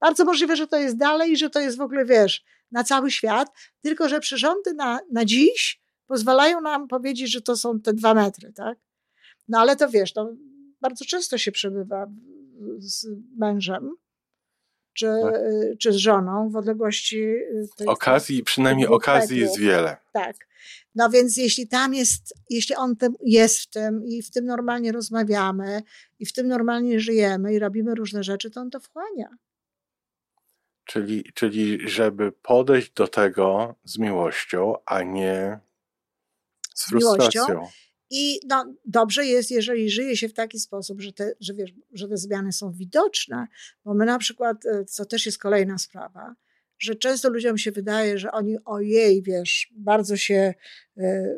Bardzo 0.00 0.24
możliwe, 0.24 0.56
że 0.56 0.66
to 0.66 0.76
jest 0.76 0.96
dalej 0.96 1.32
i 1.32 1.36
że 1.36 1.50
to 1.50 1.60
jest 1.60 1.78
w 1.78 1.80
ogóle, 1.80 2.04
wiesz, 2.04 2.44
na 2.70 2.84
cały 2.84 3.10
świat, 3.10 3.48
tylko 3.82 4.08
że 4.08 4.20
przyrządy 4.20 4.74
na, 4.74 5.00
na 5.12 5.24
dziś 5.24 5.82
pozwalają 6.06 6.60
nam 6.60 6.88
powiedzieć, 6.88 7.32
że 7.32 7.40
to 7.40 7.56
są 7.56 7.80
te 7.80 7.92
dwa 7.92 8.14
metry, 8.14 8.52
tak? 8.52 8.78
No 9.48 9.58
ale 9.58 9.76
to 9.76 9.88
wiesz, 9.88 10.12
to 10.12 10.32
bardzo 10.80 11.04
często 11.04 11.38
się 11.38 11.52
przebywa 11.52 12.06
z 12.78 13.06
mężem, 13.38 13.96
czy, 14.92 15.06
tak. 15.22 15.34
czy 15.78 15.92
z 15.92 15.96
żoną 15.96 16.50
w 16.50 16.56
odległości. 16.56 17.22
Y, 17.22 17.68
tej, 17.76 17.86
okazji, 17.86 18.42
przynajmniej 18.42 18.86
okazji 18.86 19.38
jest 19.38 19.58
wiele. 19.58 19.96
Tak. 20.12 20.36
No 20.94 21.10
więc 21.10 21.36
jeśli 21.36 21.68
tam 21.68 21.94
jest, 21.94 22.34
jeśli 22.50 22.74
on 22.74 22.96
tym 22.96 23.14
jest 23.20 23.60
w 23.60 23.66
tym 23.66 24.04
i 24.04 24.22
w 24.22 24.30
tym 24.30 24.44
normalnie 24.44 24.92
rozmawiamy 24.92 25.82
i 26.18 26.26
w 26.26 26.32
tym 26.32 26.48
normalnie 26.48 27.00
żyjemy 27.00 27.54
i 27.54 27.58
robimy 27.58 27.94
różne 27.94 28.24
rzeczy, 28.24 28.50
to 28.50 28.60
on 28.60 28.70
to 28.70 28.80
wchłania. 28.80 29.28
Czyli, 30.84 31.24
czyli 31.34 31.88
żeby 31.88 32.32
podejść 32.32 32.92
do 32.92 33.08
tego 33.08 33.74
z 33.84 33.98
miłością, 33.98 34.74
a 34.86 35.02
nie 35.02 35.58
z 36.74 36.88
frustracją. 36.88 37.68
I 38.14 38.40
no, 38.48 38.74
dobrze 38.84 39.26
jest, 39.26 39.50
jeżeli 39.50 39.90
żyje 39.90 40.16
się 40.16 40.28
w 40.28 40.34
taki 40.34 40.60
sposób, 40.60 41.00
że 41.00 41.12
te, 41.12 41.32
że, 41.40 41.54
wiesz, 41.54 41.70
że 41.92 42.08
te 42.08 42.16
zmiany 42.16 42.52
są 42.52 42.72
widoczne, 42.72 43.46
bo 43.84 43.94
my 43.94 44.04
na 44.04 44.18
przykład, 44.18 44.66
e, 44.66 44.84
co 44.84 45.04
też 45.04 45.26
jest 45.26 45.38
kolejna 45.38 45.78
sprawa, 45.78 46.34
że 46.78 46.94
często 46.94 47.30
ludziom 47.30 47.58
się 47.58 47.72
wydaje, 47.72 48.18
że 48.18 48.32
oni 48.32 48.56
ojej, 48.64 49.22
wiesz, 49.22 49.72
bardzo 49.76 50.16
się, 50.16 50.54
e, 50.96 51.36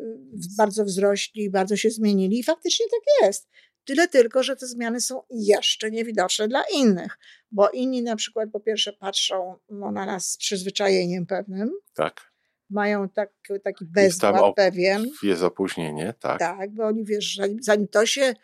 bardzo 0.57 0.85
wzrośli, 0.85 1.51
bardzo 1.51 1.77
się 1.77 1.91
zmienili 1.91 2.39
i 2.39 2.45
faktycznie 2.45 2.87
tak 2.91 3.27
jest. 3.27 3.49
Tyle 3.85 4.09
tylko, 4.09 4.43
że 4.43 4.57
te 4.57 4.67
zmiany 4.67 5.01
są 5.01 5.23
jeszcze 5.31 5.91
niewidoczne 5.91 6.49
dla 6.49 6.63
innych, 6.75 7.19
bo 7.51 7.71
inni 7.71 8.03
na 8.03 8.17
przykład 8.17 8.51
po 8.51 8.61
pierwsze 8.61 8.93
patrzą 8.93 9.57
no, 9.71 9.93
na 9.93 10.07
nas 10.07 10.31
z 10.31 10.37
przyzwyczajeniem 10.37 11.27
pewnym. 11.27 11.71
Tak. 11.95 12.34
Mają 12.71 13.09
tak, 13.09 13.31
taki 13.65 13.85
bezwład 13.85 14.55
pewien. 14.55 15.11
Jest 15.23 15.43
opóźnienie, 15.43 16.15
tak. 16.21 16.39
Tak, 16.39 16.71
bo 16.71 16.87
oni 16.87 17.05
wiesz, 17.05 17.37
zanim, 17.37 17.63
zanim 17.63 17.89
to 17.89 18.07
się 18.07 18.35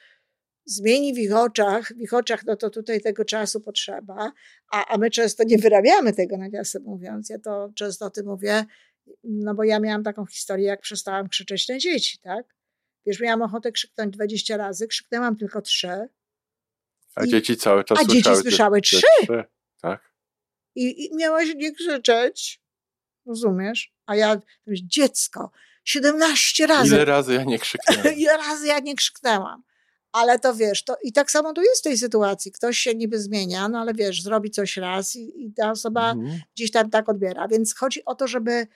zmieni 0.65 1.15
w 1.15 1.19
ich 1.19 1.37
oczach, 1.37 1.93
w 1.93 2.00
ich 2.00 2.15
oczach, 2.15 2.45
no 2.47 2.57
to 2.57 2.71
tutaj 2.71 3.00
tego 3.00 3.25
czasu 3.25 3.61
potrzeba, 3.61 4.33
a, 4.73 4.87
a 4.87 4.99
my 4.99 5.11
często 5.11 5.45
nie 5.45 5.59
wyrabiamy 5.59 6.12
tego, 6.12 6.37
nawiasem 6.37 6.83
mówiąc. 6.83 7.29
Ja 7.29 7.39
to 7.39 7.71
często 7.75 8.07
o 8.07 8.11
tym 8.11 8.27
mówię, 8.27 8.65
no 9.25 9.55
bo 9.55 9.65
ja 9.65 9.81
miałam 9.81 10.03
taką 10.03 10.27
historię, 10.27 10.67
jak 10.67 10.81
przestałam 10.81 11.29
krzyczeć 11.29 11.69
na 11.69 11.79
dzieci, 11.79 12.19
tak? 12.19 12.47
Wiesz, 13.07 13.21
miałam 13.21 13.43
ochotę 13.43 13.73
krzyknąć 13.73 14.15
20 14.15 14.57
razy, 14.57 14.87
krzyknęłam 14.87 15.37
tylko 15.37 15.62
trzy. 15.62 16.09
A 17.15 17.25
I, 17.25 17.29
dzieci 17.29 17.57
cały 17.57 17.85
czas 17.85 17.99
A 17.99 18.05
słyszały 18.05 18.23
dzieci 18.23 18.43
słyszały 18.43 18.81
trzy. 18.81 19.00
trzy. 19.23 19.45
Tak. 19.81 20.15
I, 20.75 21.05
I 21.05 21.17
miałaś 21.17 21.55
nie 21.57 21.73
krzyczeć. 21.73 22.62
Rozumiesz? 23.27 23.95
A 24.11 24.17
ja, 24.17 24.37
dziecko, 24.67 25.50
17 25.85 26.67
razy. 26.67 26.95
Ile 26.95 27.05
razy 27.05 27.35
ja 27.35 27.45
nie 27.45 27.59
krzyknęłam? 27.59 28.14
Ile 28.23 28.37
razy 28.37 28.67
ja 28.67 28.79
nie 28.79 28.95
krzyknęłam. 28.95 29.62
Ale 30.12 30.38
to 30.38 30.55
wiesz, 30.55 30.85
to 30.85 30.97
i 31.02 31.12
tak 31.12 31.31
samo 31.31 31.52
tu 31.52 31.62
jest 31.62 31.81
w 31.81 31.85
tej 31.85 31.99
sytuacji. 31.99 32.52
Ktoś 32.52 32.79
się 32.79 32.95
niby 32.95 33.21
zmienia, 33.21 33.69
no 33.69 33.79
ale 33.79 33.95
wiesz, 33.95 34.23
zrobi 34.23 34.50
coś 34.50 34.76
raz 34.76 35.17
i, 35.17 35.47
i 35.47 35.52
ta 35.52 35.71
osoba 35.71 36.11
mhm. 36.11 36.40
gdzieś 36.55 36.71
tam 36.71 36.90
tak 36.90 37.09
odbiera. 37.09 37.49
Więc 37.49 37.75
chodzi 37.75 38.05
o 38.05 38.14
to, 38.14 38.26
żeby 38.26 38.67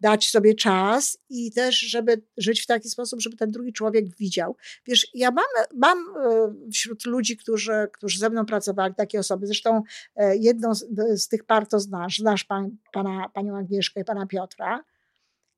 dać 0.00 0.30
sobie 0.30 0.54
czas 0.54 1.18
i 1.30 1.52
też, 1.52 1.78
żeby 1.78 2.22
żyć 2.36 2.60
w 2.60 2.66
taki 2.66 2.88
sposób, 2.88 3.20
żeby 3.20 3.36
ten 3.36 3.50
drugi 3.50 3.72
człowiek 3.72 4.16
widział. 4.16 4.56
Wiesz, 4.86 5.06
ja 5.14 5.30
mam, 5.30 5.44
mam 5.74 5.98
e, 5.98 6.54
wśród 6.72 7.06
ludzi, 7.06 7.36
którzy, 7.36 7.88
którzy 7.92 8.18
ze 8.18 8.30
mną 8.30 8.46
pracowali, 8.46 8.94
takie 8.94 9.18
osoby, 9.18 9.46
zresztą 9.46 9.82
e, 10.16 10.36
jedną 10.36 10.74
z, 10.74 10.86
z 11.22 11.28
tych 11.28 11.44
par 11.44 11.66
to 11.66 11.80
znasz, 11.80 12.18
znasz 12.18 12.44
pan, 12.44 12.76
pana, 12.92 13.28
panią 13.34 13.56
Agnieszkę 13.56 14.00
i 14.00 14.04
pana 14.04 14.26
Piotra, 14.26 14.84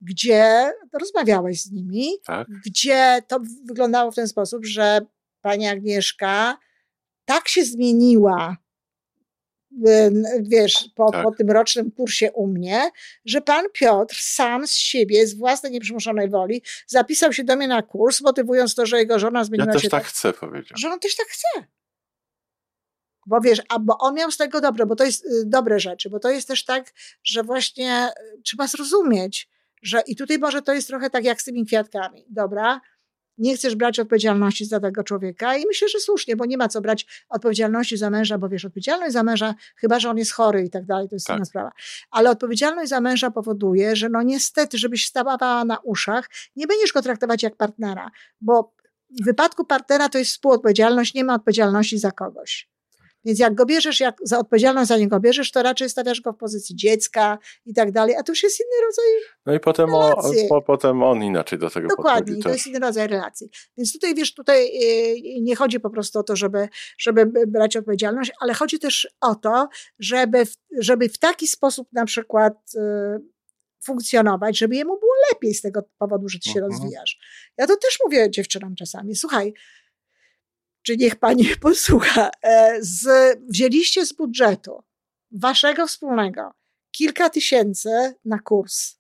gdzie 0.01 0.73
rozmawiałeś 1.01 1.63
z 1.63 1.73
nimi, 1.73 2.09
tak. 2.25 2.49
gdzie 2.67 3.23
to 3.29 3.39
wyglądało 3.65 4.11
w 4.11 4.15
ten 4.15 4.29
sposób, 4.29 4.67
że 4.67 5.01
pani 5.41 5.67
Agnieszka 5.67 6.59
tak 7.25 7.49
się 7.49 7.65
zmieniła 7.65 8.57
wiesz, 10.41 10.91
po, 10.95 11.11
tak. 11.11 11.25
po 11.25 11.31
tym 11.31 11.51
rocznym 11.51 11.91
kursie 11.91 12.33
u 12.33 12.47
mnie, 12.47 12.91
że 13.25 13.41
pan 13.41 13.65
Piotr 13.73 14.17
sam 14.19 14.67
z 14.67 14.75
siebie, 14.75 15.27
z 15.27 15.35
własnej 15.35 15.73
nieprzymuszonej 15.73 16.31
woli, 16.31 16.63
zapisał 16.87 17.33
się 17.33 17.45
do 17.45 17.57
mnie 17.57 17.69
na 17.69 17.83
kurs, 17.83 18.21
motywując 18.21 18.75
to, 18.75 18.87
że 18.87 18.99
jego 18.99 19.19
żona 19.19 19.45
zmieniła 19.45 19.73
się. 19.73 19.79
Ja 19.79 19.81
też 19.81 19.91
tak, 19.91 20.03
tak 20.03 20.11
chcę, 20.11 20.33
powiedział. 20.33 20.79
Że 20.79 20.91
on 20.91 21.01
też 21.01 21.17
tak 21.17 21.27
chce. 21.27 21.67
Bo 23.27 23.41
wiesz, 23.41 23.63
a 23.69 23.79
bo 23.79 23.99
on 23.99 24.15
miał 24.15 24.31
z 24.31 24.37
tego 24.37 24.61
dobre, 24.61 24.87
bo 24.87 24.97
to 24.97 25.05
jest 25.05 25.25
y, 25.25 25.29
dobre 25.47 25.81
rzeczy, 25.81 26.11
bo 26.11 26.19
to 26.19 26.31
jest 26.31 26.49
też 26.49 26.65
tak, 26.65 26.93
że 27.25 27.43
właśnie 27.43 28.09
y, 28.09 28.43
trzeba 28.43 28.67
zrozumieć, 28.67 29.49
że 29.83 30.03
i 30.07 30.17
tutaj 30.17 30.39
może 30.39 30.63
to 30.63 30.73
jest 30.73 30.89
trochę 30.89 31.11
tak 31.11 31.25
jak 31.25 31.43
z 31.43 31.45
tymi 31.45 31.67
kwiatkami. 31.67 32.27
Dobra, 32.31 32.81
nie 33.41 33.57
chcesz 33.57 33.77
brać 33.77 33.99
odpowiedzialności 33.99 34.65
za 34.65 34.81
tego 34.81 35.05
człowieka 35.05 35.57
i 35.57 35.67
myślę, 35.67 35.89
że 35.89 36.01
słusznie, 36.01 36.37
bo 36.37 36.47
nie 36.47 36.57
ma 36.57 36.69
co 36.69 36.81
brać 36.81 37.07
odpowiedzialności 37.29 37.97
za 37.97 38.11
męża, 38.11 38.39
bo 38.39 38.49
wiesz, 38.49 38.65
odpowiedzialność 38.65 39.13
za 39.13 39.23
męża, 39.23 39.55
chyba, 39.77 40.01
że 40.01 40.11
on 40.11 40.19
jest 40.19 40.33
chory 40.33 40.65
i 40.65 40.71
tak 40.71 40.87
dalej, 40.87 41.09
to 41.09 41.17
jest 41.17 41.27
tak. 41.27 41.37
inna 41.37 41.45
sprawa. 41.45 41.73
Ale 42.11 42.31
odpowiedzialność 42.31 42.89
za 42.89 43.01
męża 43.01 43.31
powoduje, 43.31 43.97
że 43.97 44.09
no 44.09 44.23
niestety, 44.23 44.79
żebyś 44.79 45.07
stawała 45.07 45.65
na 45.65 45.79
uszach, 45.79 46.31
nie 46.57 46.67
będziesz 46.67 46.93
go 46.93 47.03
traktować 47.03 47.43
jak 47.43 47.57
partnera, 47.57 48.11
bo 48.41 48.73
w 49.21 49.25
wypadku 49.25 49.65
partnera 49.65 50.09
to 50.09 50.19
jest 50.19 50.31
współodpowiedzialność, 50.31 51.15
nie 51.15 51.25
ma 51.25 51.35
odpowiedzialności 51.35 51.99
za 51.99 52.11
kogoś. 52.11 52.69
Więc 53.25 53.39
jak 53.39 53.55
go 53.55 53.67
bierzesz, 53.67 54.01
jak 54.01 54.17
za 54.23 54.39
odpowiedzialność 54.39 54.89
za 54.89 54.97
niego 54.97 55.21
bierzesz, 55.21 55.51
to 55.51 55.63
raczej 55.63 55.91
stawiasz 55.91 56.21
go 56.21 56.33
w 56.33 56.37
pozycji 56.37 56.77
dziecka 56.77 57.39
i 57.67 57.75
tak 57.75 57.93
dalej, 57.93 58.17
a 58.17 58.23
to 58.23 58.33
już 58.33 58.43
jest 58.43 58.61
inny 58.61 58.87
rodzaj 58.87 59.05
No 59.47 59.55
i 59.55 59.61
potem, 59.61 59.95
o, 59.95 60.23
po, 60.49 60.63
potem 60.63 61.03
on 61.03 61.23
inaczej 61.23 61.59
do 61.59 61.71
tego 61.71 61.89
Dokładnie, 61.89 62.43
to 62.43 62.49
jest 62.49 62.67
inny 62.67 62.79
rodzaj 62.79 63.09
relacji. 63.09 63.51
Więc 63.77 63.93
tutaj, 63.93 64.15
wiesz, 64.15 64.35
tutaj 64.35 64.67
y, 64.67 65.41
nie 65.41 65.57
chodzi 65.57 65.81
po 65.81 65.91
prostu 65.91 66.19
o 66.19 66.23
to, 66.23 66.37
żeby, 66.37 66.69
żeby 66.99 67.27
brać 67.47 67.77
odpowiedzialność, 67.77 68.33
ale 68.41 68.55
chodzi 68.55 68.79
też 68.79 69.09
o 69.21 69.35
to, 69.35 69.69
żeby, 69.99 70.43
żeby 70.79 71.09
w 71.09 71.19
taki 71.19 71.47
sposób 71.47 71.89
na 71.93 72.05
przykład 72.05 72.55
y, 72.75 72.81
funkcjonować, 73.85 74.59
żeby 74.59 74.77
jemu 74.77 74.99
było 74.99 75.13
lepiej 75.33 75.55
z 75.55 75.61
tego 75.61 75.83
powodu, 75.99 76.29
że 76.29 76.39
ty 76.39 76.51
się 76.51 76.61
mhm. 76.61 76.73
rozwijasz. 76.73 77.19
Ja 77.59 77.67
to 77.67 77.77
też 77.77 77.99
mówię 78.05 78.31
dziewczynom 78.31 78.75
czasami, 78.75 79.17
słuchaj, 79.17 79.55
czy 80.83 80.97
niech 80.97 81.17
pani 81.17 81.45
posłucha, 81.63 82.31
e, 82.43 82.77
z, 82.81 83.39
wzięliście 83.49 84.07
z 84.07 84.13
budżetu 84.13 84.83
waszego 85.31 85.87
wspólnego 85.87 86.53
kilka 86.91 87.31
tysięcy 87.31 88.15
na 88.25 88.39
kurs. 88.39 88.97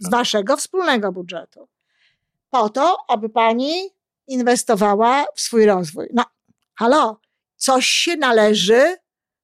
Z 0.00 0.02
tak. 0.02 0.10
waszego 0.10 0.56
wspólnego 0.56 1.12
budżetu. 1.12 1.68
Po 2.50 2.68
to, 2.68 2.96
aby 3.08 3.28
pani 3.28 3.90
inwestowała 4.26 5.24
w 5.34 5.40
swój 5.40 5.66
rozwój. 5.66 6.08
No, 6.14 6.24
halo, 6.74 7.20
coś 7.56 7.86
się 7.86 8.16
należy 8.16 8.96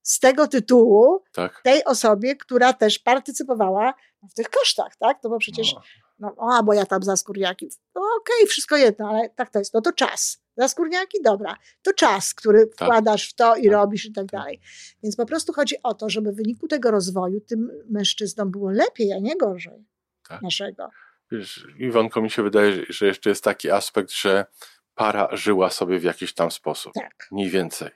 z 0.02 0.18
tego 0.18 0.49
tytułu 0.49 1.25
tak. 1.32 1.61
tej 1.64 1.85
osobie, 1.85 2.37
która 2.37 2.73
też 2.73 2.99
partycypowała 2.99 3.94
w 4.30 4.35
tych 4.35 4.50
kosztach, 4.50 4.97
tak? 4.97 5.23
To 5.23 5.28
bo 5.28 5.38
przecież, 5.38 5.75
no, 6.18 6.35
no 6.37 6.54
a 6.54 6.62
bo 6.62 6.73
ja 6.73 6.87
tam 6.87 7.02
za 7.02 7.16
skórniaki. 7.16 7.68
No 7.94 8.00
okej, 8.00 8.37
okay, 8.37 8.47
wszystko 8.47 8.76
jedno, 8.76 9.09
ale 9.09 9.30
tak 9.30 9.50
to 9.50 9.59
jest. 9.59 9.75
No 9.75 9.80
to 9.80 9.92
czas. 9.92 10.41
Za 10.56 10.68
skórniaki? 10.68 11.18
Dobra. 11.25 11.56
To 11.82 11.92
czas, 11.92 12.35
który 12.35 12.66
tak. 12.66 12.88
wkładasz 12.88 13.30
w 13.30 13.35
to 13.35 13.56
i 13.56 13.62
tak. 13.62 13.73
robisz 13.73 14.04
i 14.04 14.12
tak, 14.12 14.26
tak 14.26 14.40
dalej. 14.40 14.61
Więc 15.02 15.16
po 15.16 15.26
prostu 15.26 15.52
chodzi 15.52 15.76
o 15.82 15.94
to, 15.94 16.11
żeby 16.11 16.32
w 16.32 16.37
wyniku 16.37 16.68
tego 16.68 16.90
rozwoju 16.90 17.40
tym 17.40 17.71
mężczyznom 17.90 18.50
było 18.50 18.71
lepiej, 18.71 19.12
a 19.12 19.18
nie 19.18 19.37
gorzej 19.37 19.85
tak. 20.28 20.42
naszego. 20.42 20.88
Wiesz, 21.32 21.66
Iwonko, 21.78 22.23
mi 22.23 22.30
się 22.30 22.42
wydaje, 22.42 22.85
że 22.88 23.06
jeszcze 23.06 23.30
jest 23.30 23.44
taki 23.44 23.71
aspekt, 23.71 24.12
że 24.12 24.47
para 24.94 25.37
żyła 25.37 25.71
sobie 25.71 25.99
w 25.99 26.02
jakiś 26.02 26.35
tam 26.35 26.50
sposób. 26.50 26.92
Tak. 26.92 27.28
Mniej 27.30 27.50
więcej. 27.50 27.90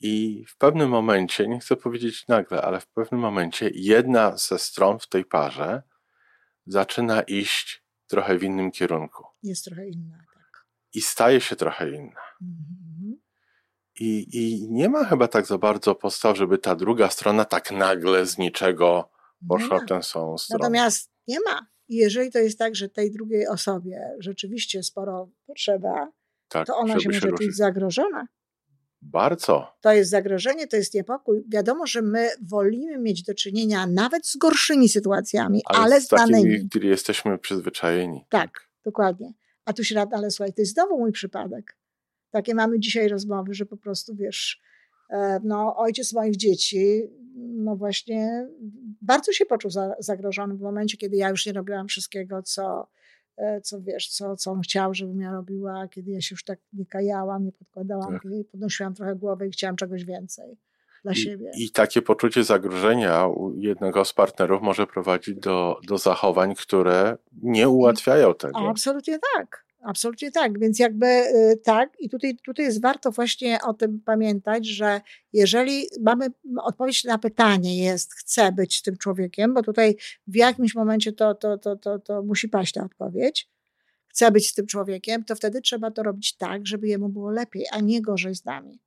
I 0.00 0.44
w 0.48 0.56
pewnym 0.56 0.88
momencie, 0.88 1.48
nie 1.48 1.58
chcę 1.58 1.76
powiedzieć 1.76 2.28
nagle, 2.28 2.62
ale 2.62 2.80
w 2.80 2.86
pewnym 2.86 3.20
momencie 3.20 3.70
jedna 3.74 4.36
ze 4.36 4.58
stron 4.58 4.98
w 4.98 5.08
tej 5.08 5.24
parze 5.24 5.82
zaczyna 6.66 7.22
iść 7.22 7.84
trochę 8.06 8.38
w 8.38 8.42
innym 8.42 8.70
kierunku. 8.70 9.24
Jest 9.42 9.64
trochę 9.64 9.88
inna 9.88 10.24
i 10.98 11.00
staje 11.00 11.40
się 11.40 11.56
trochę 11.56 11.90
inna. 11.90 12.20
Mhm. 12.42 13.20
I, 14.00 14.26
I 14.32 14.68
nie 14.70 14.88
ma 14.88 15.04
chyba 15.04 15.28
tak 15.28 15.46
za 15.46 15.58
bardzo 15.58 15.94
postaw, 15.94 16.36
żeby 16.36 16.58
ta 16.58 16.76
druga 16.76 17.10
strona 17.10 17.44
tak 17.44 17.70
nagle 17.70 18.26
z 18.26 18.38
niczego 18.38 19.10
poszła 19.48 19.78
w 19.78 19.86
tę 19.88 20.02
samą 20.02 20.38
stronę. 20.38 20.58
Natomiast 20.62 21.10
nie 21.28 21.40
ma. 21.40 21.66
jeżeli 21.88 22.30
to 22.30 22.38
jest 22.38 22.58
tak, 22.58 22.76
że 22.76 22.88
tej 22.88 23.10
drugiej 23.12 23.46
osobie 23.46 24.00
rzeczywiście 24.18 24.82
sporo 24.82 25.30
potrzeba, 25.46 26.12
tak, 26.48 26.66
to 26.66 26.76
ona 26.76 27.00
się 27.00 27.08
może 27.08 27.28
czuć 27.28 27.56
zagrożona. 27.56 28.26
Bardzo. 29.02 29.76
To 29.80 29.92
jest 29.92 30.10
zagrożenie, 30.10 30.66
to 30.66 30.76
jest 30.76 30.94
niepokój. 30.94 31.44
Wiadomo, 31.48 31.86
że 31.86 32.02
my 32.02 32.30
wolimy 32.42 32.98
mieć 32.98 33.22
do 33.22 33.34
czynienia 33.34 33.86
nawet 33.86 34.26
z 34.26 34.36
gorszymi 34.36 34.88
sytuacjami, 34.88 35.62
ale, 35.64 35.78
ale 35.78 36.00
z 36.00 36.08
danymi. 36.08 36.68
których 36.68 36.88
jesteśmy 36.88 37.38
przyzwyczajeni. 37.38 38.24
Tak, 38.30 38.68
dokładnie. 38.84 39.32
A 39.68 39.72
tu 39.72 39.84
się 39.84 39.94
rada, 39.94 40.16
ale 40.16 40.30
słuchaj, 40.30 40.52
to 40.52 40.62
jest 40.62 40.72
znowu 40.72 40.98
mój 40.98 41.12
przypadek. 41.12 41.76
Takie 42.30 42.54
mamy 42.54 42.80
dzisiaj 42.80 43.08
rozmowy, 43.08 43.54
że 43.54 43.66
po 43.66 43.76
prostu 43.76 44.16
wiesz, 44.16 44.60
e, 45.10 45.40
no, 45.44 45.76
ojciec 45.76 46.12
moich 46.12 46.36
dzieci, 46.36 47.10
no 47.36 47.76
właśnie, 47.76 48.48
bardzo 49.02 49.32
się 49.32 49.46
poczuł 49.46 49.70
zagrożony 49.98 50.54
w 50.54 50.60
momencie, 50.60 50.96
kiedy 50.96 51.16
ja 51.16 51.28
już 51.28 51.46
nie 51.46 51.52
robiłam 51.52 51.88
wszystkiego, 51.88 52.42
co, 52.42 52.88
E, 53.38 53.60
co 53.60 53.80
wiesz, 53.80 54.08
co, 54.08 54.36
co 54.36 54.50
on 54.50 54.60
chciał, 54.60 54.94
żebym 54.94 55.20
ja 55.20 55.32
robiła, 55.32 55.88
kiedy 55.88 56.10
ja 56.10 56.20
się 56.20 56.32
już 56.32 56.44
tak 56.44 56.58
nie 56.72 56.86
kajałam, 56.86 57.44
nie 57.44 57.52
podkładałam, 57.52 58.12
tak. 58.12 58.22
podnosiłam 58.50 58.94
trochę 58.94 59.16
głowę 59.16 59.48
i 59.48 59.50
chciałam 59.50 59.76
czegoś 59.76 60.04
więcej 60.04 60.58
dla 61.02 61.12
I, 61.12 61.16
siebie. 61.16 61.50
I 61.58 61.70
takie 61.70 62.02
poczucie 62.02 62.44
zagrożenia 62.44 63.26
u 63.26 63.54
jednego 63.56 64.04
z 64.04 64.12
partnerów 64.12 64.62
może 64.62 64.86
prowadzić 64.86 65.34
do, 65.34 65.80
do 65.86 65.98
zachowań, 65.98 66.54
które 66.54 67.16
nie 67.42 67.68
ułatwiają 67.68 68.34
tego. 68.34 68.58
Absolutnie 68.58 69.18
tak. 69.36 69.68
Absolutnie 69.82 70.30
tak, 70.30 70.58
więc 70.58 70.78
jakby 70.78 71.06
y, 71.06 71.60
tak 71.64 72.00
i 72.00 72.08
tutaj, 72.08 72.36
tutaj 72.36 72.64
jest 72.64 72.82
warto 72.82 73.10
właśnie 73.10 73.58
o 73.62 73.74
tym 73.74 74.00
pamiętać, 74.00 74.66
że 74.66 75.00
jeżeli 75.32 75.86
mamy 76.00 76.26
odpowiedź 76.62 77.04
na 77.04 77.18
pytanie 77.18 77.84
jest, 77.84 78.14
chcę 78.14 78.52
być 78.52 78.82
tym 78.82 78.96
człowiekiem, 78.96 79.54
bo 79.54 79.62
tutaj 79.62 79.96
w 80.26 80.36
jakimś 80.36 80.74
momencie 80.74 81.12
to, 81.12 81.34
to, 81.34 81.58
to, 81.58 81.76
to, 81.76 81.98
to 81.98 82.22
musi 82.22 82.48
paść 82.48 82.72
ta 82.72 82.84
odpowiedź, 82.84 83.48
chcę 84.08 84.30
być 84.30 84.48
z 84.48 84.54
tym 84.54 84.66
człowiekiem, 84.66 85.24
to 85.24 85.34
wtedy 85.34 85.60
trzeba 85.60 85.90
to 85.90 86.02
robić 86.02 86.36
tak, 86.36 86.66
żeby 86.66 86.88
jemu 86.88 87.08
było 87.08 87.30
lepiej, 87.30 87.64
a 87.72 87.80
nie 87.80 88.02
gorzej 88.02 88.34
z 88.34 88.44
nami. 88.44 88.80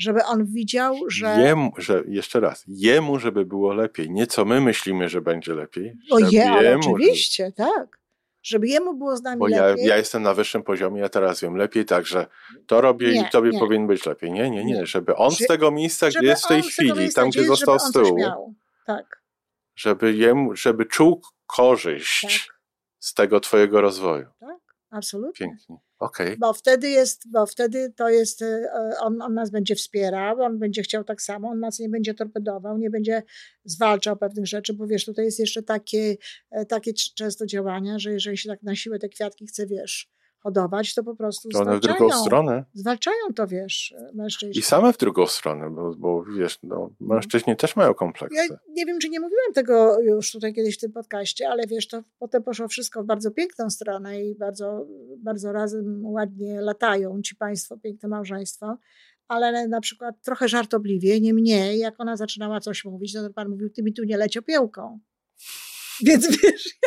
Żeby 0.00 0.24
on 0.24 0.46
widział, 0.46 0.96
że. 1.08 1.36
Jemu, 1.40 1.72
że 1.78 2.02
jeszcze 2.08 2.40
raz, 2.40 2.64
jemu, 2.66 3.18
żeby 3.18 3.44
było 3.44 3.74
lepiej. 3.74 4.10
Nie 4.10 4.26
co 4.26 4.44
my 4.44 4.60
myślimy, 4.60 5.08
że 5.08 5.20
będzie 5.20 5.54
lepiej. 5.54 5.94
O 6.10 6.18
je, 6.18 6.50
ale 6.50 6.76
oczywiście, 6.76 7.44
żeby... 7.44 7.56
tak 7.56 8.00
żeby 8.42 8.68
jemu 8.68 8.94
było 8.94 9.16
z 9.16 9.22
nami 9.22 9.38
Bo 9.38 9.48
ja, 9.48 9.66
lepiej. 9.66 9.86
ja 9.86 9.96
jestem 9.96 10.22
na 10.22 10.34
wyższym 10.34 10.62
poziomie, 10.62 11.00
ja 11.00 11.08
teraz 11.08 11.40
wiem 11.40 11.56
lepiej, 11.56 11.84
także 11.84 12.26
to 12.66 12.80
robię 12.80 13.12
nie, 13.12 13.20
i 13.20 13.30
tobie 13.30 13.50
nie. 13.50 13.58
powinien 13.58 13.86
być 13.86 14.06
lepiej. 14.06 14.32
Nie, 14.32 14.50
nie, 14.50 14.64
nie, 14.64 14.86
żeby 14.86 15.16
on 15.16 15.30
z 15.30 15.46
tego 15.46 15.70
miejsca, 15.70 16.08
gdzie 16.08 16.26
jest 16.26 16.44
w 16.44 16.48
tej 16.48 16.62
chwili, 16.62 17.12
tam 17.14 17.30
gdzie 17.30 17.44
został 17.44 17.78
z 17.78 17.92
tyłu, 17.92 18.54
tak. 18.86 19.22
żeby, 19.76 20.14
jemu, 20.14 20.56
żeby 20.56 20.86
czuł 20.86 21.22
korzyść 21.46 22.20
tak. 22.46 22.56
z 22.98 23.14
tego 23.14 23.40
twojego 23.40 23.80
rozwoju. 23.80 24.26
Tak, 24.40 24.58
absolutnie. 24.90 25.46
Pięknie. 25.46 25.76
Okay. 26.00 26.36
Bo 26.38 26.52
wtedy 26.52 26.90
jest, 26.90 27.30
bo 27.30 27.46
wtedy 27.46 27.92
to 27.96 28.08
jest, 28.08 28.42
e, 28.42 28.70
on, 29.00 29.22
on 29.22 29.34
nas 29.34 29.50
będzie 29.50 29.74
wspierał, 29.74 30.42
on 30.42 30.58
będzie 30.58 30.82
chciał 30.82 31.04
tak 31.04 31.22
samo, 31.22 31.48
on 31.48 31.60
nas 31.60 31.78
nie 31.78 31.88
będzie 31.88 32.14
torpedował, 32.14 32.78
nie 32.78 32.90
będzie 32.90 33.22
zwalczał 33.64 34.16
pewnych 34.16 34.46
rzeczy, 34.46 34.74
bo 34.74 34.86
wiesz, 34.86 35.04
tutaj 35.04 35.24
jest 35.24 35.38
jeszcze 35.38 35.62
takie, 35.62 36.16
e, 36.50 36.66
takie 36.66 36.92
często 37.16 37.46
działania, 37.46 37.98
że 37.98 38.12
jeżeli 38.12 38.38
się 38.38 38.48
tak 38.48 38.62
na 38.62 38.76
siłę 38.76 38.98
te 38.98 39.08
kwiatki 39.08 39.46
chce, 39.46 39.66
wiesz, 39.66 40.10
hodować, 40.40 40.94
to 40.94 41.04
po 41.04 41.16
prostu 41.16 41.48
to 41.48 41.60
one 41.60 41.76
w 41.76 41.80
drugą 41.80 42.10
stronę. 42.10 42.64
Zwalczają 42.74 43.34
to, 43.36 43.46
wiesz, 43.46 43.94
mężczyźni. 44.14 44.58
I 44.58 44.62
same 44.62 44.92
w 44.92 44.98
drugą 44.98 45.26
stronę, 45.26 45.70
bo, 45.70 45.94
bo 45.94 46.24
wiesz, 46.24 46.58
no, 46.62 46.90
mężczyźni 47.00 47.56
też 47.56 47.76
mają 47.76 47.94
kompleksy. 47.94 48.36
Ja 48.36 48.56
nie 48.68 48.86
wiem, 48.86 48.98
czy 48.98 49.08
nie 49.08 49.20
mówiłam 49.20 49.52
tego 49.54 50.00
już 50.00 50.32
tutaj 50.32 50.54
kiedyś 50.54 50.76
w 50.76 50.80
tym 50.80 50.92
podcaście, 50.92 51.48
ale 51.48 51.66
wiesz, 51.66 51.88
to 51.88 52.02
potem 52.18 52.42
poszło 52.42 52.68
wszystko 52.68 53.02
w 53.02 53.06
bardzo 53.06 53.30
piękną 53.30 53.70
stronę 53.70 54.24
i 54.24 54.34
bardzo, 54.34 54.86
bardzo 55.18 55.52
razem 55.52 56.06
ładnie 56.06 56.60
latają 56.60 57.22
ci 57.22 57.36
państwo, 57.36 57.78
piękne 57.78 58.08
małżeństwo, 58.08 58.78
ale 59.28 59.68
na 59.68 59.80
przykład 59.80 60.14
trochę 60.22 60.48
żartobliwie, 60.48 61.20
nie 61.20 61.34
mniej, 61.34 61.78
jak 61.78 62.00
ona 62.00 62.16
zaczynała 62.16 62.60
coś 62.60 62.84
mówić, 62.84 63.14
no 63.14 63.28
to 63.28 63.34
pan 63.34 63.48
mówił, 63.48 63.70
ty 63.70 63.82
mi 63.82 63.92
tu 63.92 64.04
nie 64.04 64.16
leć 64.16 64.36
opiełką. 64.36 65.00
Więc 66.04 66.42
wiesz, 66.42 66.78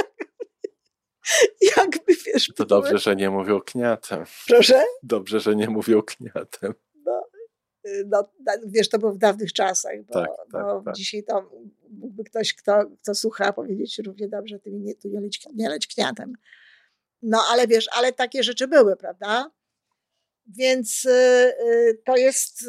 jakby 1.77 2.13
wiesz. 2.25 2.51
To 2.55 2.65
dobrze, 2.65 2.97
że 2.97 3.15
nie 3.15 3.29
mówią 3.29 3.61
kniatem. 3.61 4.23
Proszę? 4.47 4.83
Dobrze, 5.03 5.39
że 5.39 5.55
nie 5.55 5.69
mówią 5.69 6.01
kniatem. 6.01 6.73
No, 7.05 7.23
y, 7.87 8.03
no, 8.07 8.29
wiesz, 8.65 8.89
to 8.89 8.99
było 8.99 9.11
w 9.11 9.17
dawnych 9.17 9.53
czasach, 9.53 10.03
bo, 10.07 10.13
tak, 10.13 10.29
tak, 10.51 10.63
bo 10.63 10.81
tak. 10.85 10.95
dzisiaj 10.95 11.23
to 11.23 11.49
mógłby 11.89 12.23
ktoś, 12.23 12.53
kto, 12.53 12.85
kto 13.01 13.15
słucha, 13.15 13.53
powiedzieć 13.53 13.99
równie 14.05 14.27
dobrze, 14.27 14.59
ty 14.59 14.71
nie, 14.71 14.95
tu 14.95 15.07
nie 15.07 15.21
leć, 15.21 15.45
nie 15.53 15.69
leć 15.69 15.87
kniatem. 15.87 16.33
No, 17.21 17.43
ale 17.51 17.67
wiesz, 17.67 17.89
ale 17.93 18.13
takie 18.13 18.43
rzeczy 18.43 18.67
były, 18.67 18.95
prawda? 18.95 19.51
Więc 20.47 21.05
y, 21.05 21.09
y, 21.09 22.01
to 22.05 22.15
jest, 22.15 22.65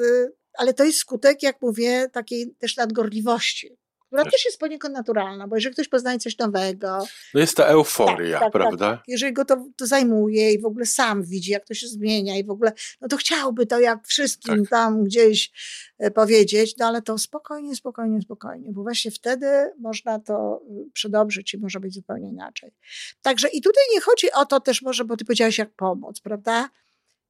ale 0.55 0.75
to 0.75 0.85
jest 0.85 0.99
skutek, 0.99 1.43
jak 1.43 1.63
mówię, 1.63 2.09
takiej 2.13 2.55
też 2.59 2.77
nadgorliwości 2.77 3.77
która 4.15 4.31
też 4.31 4.45
jest 4.45 4.59
poniekąd 4.59 4.95
naturalna, 4.95 5.49
bo 5.49 5.57
jeżeli 5.57 5.73
ktoś 5.73 5.89
poznaje 5.89 6.19
coś 6.19 6.39
nowego. 6.39 7.07
No 7.35 7.41
jest 7.41 7.57
ta 7.57 7.65
euforia, 7.65 8.39
tak, 8.39 8.43
tak, 8.43 8.53
prawda? 8.53 8.97
Tak, 8.97 9.05
jeżeli 9.09 9.33
go 9.33 9.45
to, 9.45 9.67
to, 9.77 9.87
zajmuje 9.87 10.53
i 10.53 10.61
w 10.61 10.65
ogóle 10.65 10.87
sam 10.87 11.23
widzi, 11.23 11.51
jak 11.51 11.65
to 11.65 11.75
się 11.75 11.87
zmienia 11.87 12.37
i 12.39 12.45
w 12.45 12.51
ogóle, 12.51 12.73
no 13.01 13.09
to 13.09 13.17
chciałby 13.17 13.67
to 13.67 13.81
jak 13.81 14.07
wszystkim 14.07 14.61
tak. 14.61 14.71
tam 14.71 15.05
gdzieś 15.05 15.53
e, 15.99 16.11
powiedzieć, 16.11 16.77
no 16.79 16.87
ale 16.87 17.03
to 17.03 17.19
spokojnie, 17.19 17.77
spokojnie, 17.77 18.23
spokojnie, 18.23 18.73
bo 18.73 18.83
właśnie 18.83 19.11
wtedy 19.11 19.47
można 19.79 20.19
to 20.19 20.63
y, 20.71 20.91
przedobrzyć 20.93 21.55
i 21.55 21.59
może 21.59 21.81
być 21.81 21.95
zupełnie 21.95 22.29
inaczej. 22.29 22.75
Także 23.23 23.49
i 23.49 23.61
tutaj 23.61 23.85
nie 23.93 24.01
chodzi 24.01 24.33
o 24.33 24.47
to 24.47 24.61
też 24.61 24.83
może, 24.83 25.05
bo 25.05 25.17
ty 25.17 25.25
powiedziałeś 25.25 25.59
jak 25.59 25.71
pomóc, 25.71 26.21
prawda? 26.21 26.69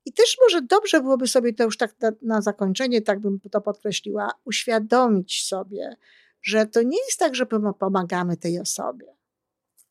I 0.04 0.12
też 0.12 0.38
może 0.42 0.62
dobrze 0.62 1.00
byłoby 1.00 1.26
sobie 1.26 1.52
to 1.52 1.64
już 1.64 1.76
tak 1.76 2.00
na, 2.00 2.12
na 2.22 2.40
zakończenie, 2.40 3.02
tak 3.02 3.20
bym 3.20 3.40
to 3.50 3.60
podkreśliła, 3.60 4.30
uświadomić 4.44 5.46
sobie, 5.46 5.96
że 6.44 6.66
to 6.66 6.82
nie 6.82 6.98
jest 7.06 7.18
tak, 7.18 7.34
że 7.34 7.46
pomagamy 7.78 8.36
tej 8.36 8.60
osobie. 8.60 9.16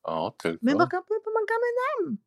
O, 0.03 0.33
tylko. 0.37 0.59
My 0.61 0.73
pomagamy 0.73 1.65
nam. 2.05 2.17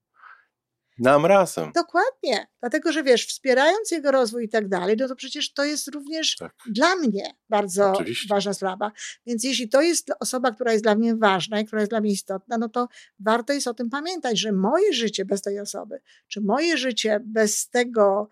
Nam 0.98 1.26
razem. 1.26 1.72
Dokładnie. 1.74 2.46
Dlatego, 2.60 2.92
że 2.92 3.02
wiesz, 3.02 3.26
wspierając 3.26 3.90
jego 3.90 4.10
rozwój 4.10 4.44
i 4.44 4.48
tak 4.48 4.68
dalej, 4.68 4.96
no 4.98 5.08
to 5.08 5.16
przecież 5.16 5.52
to 5.52 5.64
jest 5.64 5.88
również 5.88 6.36
tak. 6.36 6.54
dla 6.66 6.96
mnie 6.96 7.30
bardzo 7.48 7.92
Oczywiście. 7.92 8.34
ważna 8.34 8.54
sprawa. 8.54 8.92
Więc 9.26 9.44
jeśli 9.44 9.68
to 9.68 9.82
jest 9.82 10.12
osoba, 10.20 10.50
która 10.50 10.72
jest 10.72 10.84
dla 10.84 10.94
mnie 10.94 11.16
ważna 11.16 11.60
i 11.60 11.64
która 11.64 11.80
jest 11.82 11.92
dla 11.92 12.00
mnie 12.00 12.10
istotna, 12.10 12.58
no 12.58 12.68
to 12.68 12.88
warto 13.20 13.52
jest 13.52 13.66
o 13.66 13.74
tym 13.74 13.90
pamiętać, 13.90 14.38
że 14.38 14.52
moje 14.52 14.92
życie 14.92 15.24
bez 15.24 15.42
tej 15.42 15.60
osoby, 15.60 16.00
czy 16.28 16.40
moje 16.40 16.76
życie 16.76 17.20
bez 17.24 17.68
tego, 17.68 18.28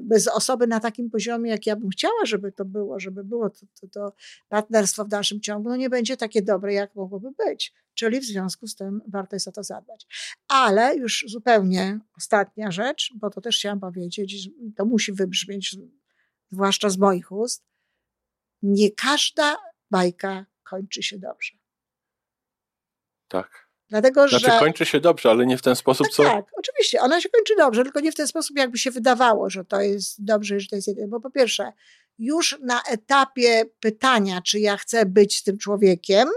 bez 0.00 0.28
osoby 0.28 0.66
na 0.66 0.80
takim 0.80 1.10
poziomie, 1.10 1.50
jak 1.50 1.66
ja 1.66 1.76
bym 1.76 1.90
chciała, 1.90 2.24
żeby 2.24 2.52
to 2.52 2.64
było, 2.64 3.00
żeby 3.00 3.24
było 3.24 3.50
to, 3.50 3.66
to, 3.80 3.88
to 3.88 4.12
partnerstwo 4.48 5.04
w 5.04 5.08
dalszym 5.08 5.40
ciągu, 5.40 5.68
no 5.68 5.76
nie 5.76 5.90
będzie 5.90 6.16
takie 6.16 6.42
dobre, 6.42 6.74
jak 6.74 6.94
mogłoby 6.94 7.28
być. 7.46 7.74
Czyli 7.94 8.20
w 8.20 8.24
związku 8.24 8.66
z 8.66 8.76
tym 8.76 9.02
warto 9.08 9.36
jest 9.36 9.48
o 9.48 9.52
to 9.52 9.62
zadbać. 9.62 10.06
Ale 10.48 10.96
już 10.96 11.24
zupełnie 11.28 12.00
ostatnia 12.16 12.70
rzecz, 12.70 13.12
bo 13.14 13.30
to 13.30 13.40
też 13.40 13.56
chciałam 13.56 13.80
powiedzieć, 13.80 14.50
to 14.76 14.84
musi 14.84 15.12
wybrzmieć, 15.12 15.76
zwłaszcza 16.50 16.90
z 16.90 16.98
moich 16.98 17.32
ust. 17.32 17.64
Nie 18.62 18.90
każda 18.90 19.56
bajka 19.90 20.46
kończy 20.62 21.02
się 21.02 21.18
dobrze. 21.18 21.52
Tak. 23.28 23.63
Dlatego, 23.94 24.28
znaczy, 24.28 24.46
że... 24.46 24.58
kończy 24.58 24.86
się 24.86 25.00
dobrze, 25.00 25.30
ale 25.30 25.46
nie 25.46 25.58
w 25.58 25.62
ten 25.62 25.76
sposób, 25.76 26.06
tak, 26.06 26.14
co... 26.14 26.22
Tak, 26.22 26.44
oczywiście, 26.58 27.00
ona 27.00 27.20
się 27.20 27.28
kończy 27.28 27.54
dobrze, 27.56 27.82
tylko 27.82 28.00
nie 28.00 28.12
w 28.12 28.14
ten 28.14 28.26
sposób, 28.26 28.58
jakby 28.58 28.78
się 28.78 28.90
wydawało, 28.90 29.50
że 29.50 29.64
to 29.64 29.80
jest 29.80 30.24
dobrze, 30.24 30.60
że 30.60 30.68
to 30.68 30.76
jest 30.76 30.88
jedyne. 30.88 31.08
Bo 31.08 31.20
po 31.20 31.30
pierwsze, 31.30 31.72
już 32.18 32.58
na 32.60 32.82
etapie 32.90 33.64
pytania, 33.80 34.42
czy 34.42 34.60
ja 34.60 34.76
chcę 34.76 35.06
być 35.06 35.36
z 35.38 35.42
tym 35.42 35.58
człowiekiem, 35.58 36.28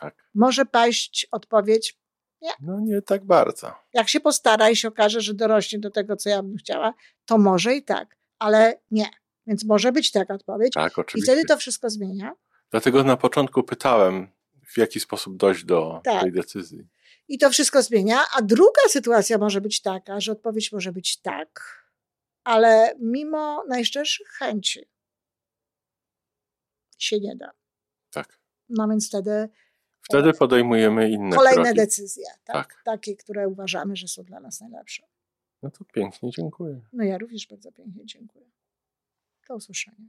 tak. 0.00 0.14
może 0.34 0.66
paść 0.66 1.28
odpowiedź 1.30 1.98
nie. 2.42 2.50
No 2.60 2.80
nie 2.80 3.02
tak 3.02 3.24
bardzo. 3.24 3.72
Jak 3.94 4.08
się 4.08 4.20
postara 4.20 4.70
i 4.70 4.76
się 4.76 4.88
okaże, 4.88 5.20
że 5.20 5.34
dorośnie 5.34 5.78
do 5.78 5.90
tego, 5.90 6.16
co 6.16 6.28
ja 6.28 6.42
bym 6.42 6.56
chciała, 6.56 6.94
to 7.24 7.38
może 7.38 7.74
i 7.74 7.82
tak, 7.82 8.16
ale 8.38 8.80
nie. 8.90 9.10
Więc 9.46 9.64
może 9.64 9.92
być 9.92 10.10
taka 10.12 10.34
odpowiedź. 10.34 10.72
Tak, 10.74 10.98
oczywiście. 10.98 11.32
I 11.32 11.34
wtedy 11.34 11.48
to 11.48 11.56
wszystko 11.56 11.90
zmienia. 11.90 12.32
Dlatego 12.70 13.04
na 13.04 13.16
początku 13.16 13.62
pytałem, 13.62 14.37
w 14.68 14.78
jaki 14.78 15.00
sposób 15.00 15.36
dojść 15.36 15.64
do 15.64 16.00
tak. 16.04 16.22
tej 16.22 16.32
decyzji. 16.32 16.88
I 17.28 17.38
to 17.38 17.50
wszystko 17.50 17.82
zmienia. 17.82 18.20
A 18.36 18.42
druga 18.42 18.80
sytuacja 18.88 19.38
może 19.38 19.60
być 19.60 19.82
taka, 19.82 20.20
że 20.20 20.32
odpowiedź 20.32 20.72
może 20.72 20.92
być 20.92 21.20
tak, 21.20 21.84
ale 22.44 22.94
mimo 23.00 23.64
najszczerszych 23.68 24.28
chęci 24.28 24.88
się 26.98 27.20
nie 27.20 27.36
da. 27.36 27.50
Tak. 28.10 28.38
No 28.68 28.88
więc 28.88 29.08
wtedy. 29.08 29.48
Wtedy 30.02 30.32
podejmujemy 30.32 31.10
inne 31.10 31.36
Kolejne 31.36 31.62
kroki. 31.62 31.76
decyzje, 31.76 32.26
tak? 32.44 32.74
tak? 32.74 32.82
Takie, 32.84 33.16
które 33.16 33.48
uważamy, 33.48 33.96
że 33.96 34.08
są 34.08 34.24
dla 34.24 34.40
nas 34.40 34.60
najlepsze. 34.60 35.02
No 35.62 35.70
to 35.70 35.84
pięknie 35.84 36.30
dziękuję. 36.30 36.80
No 36.92 37.04
ja 37.04 37.18
również 37.18 37.46
bardzo 37.46 37.72
pięknie 37.72 38.06
dziękuję. 38.06 38.46
Do 39.48 39.54
usłyszenia. 39.56 40.08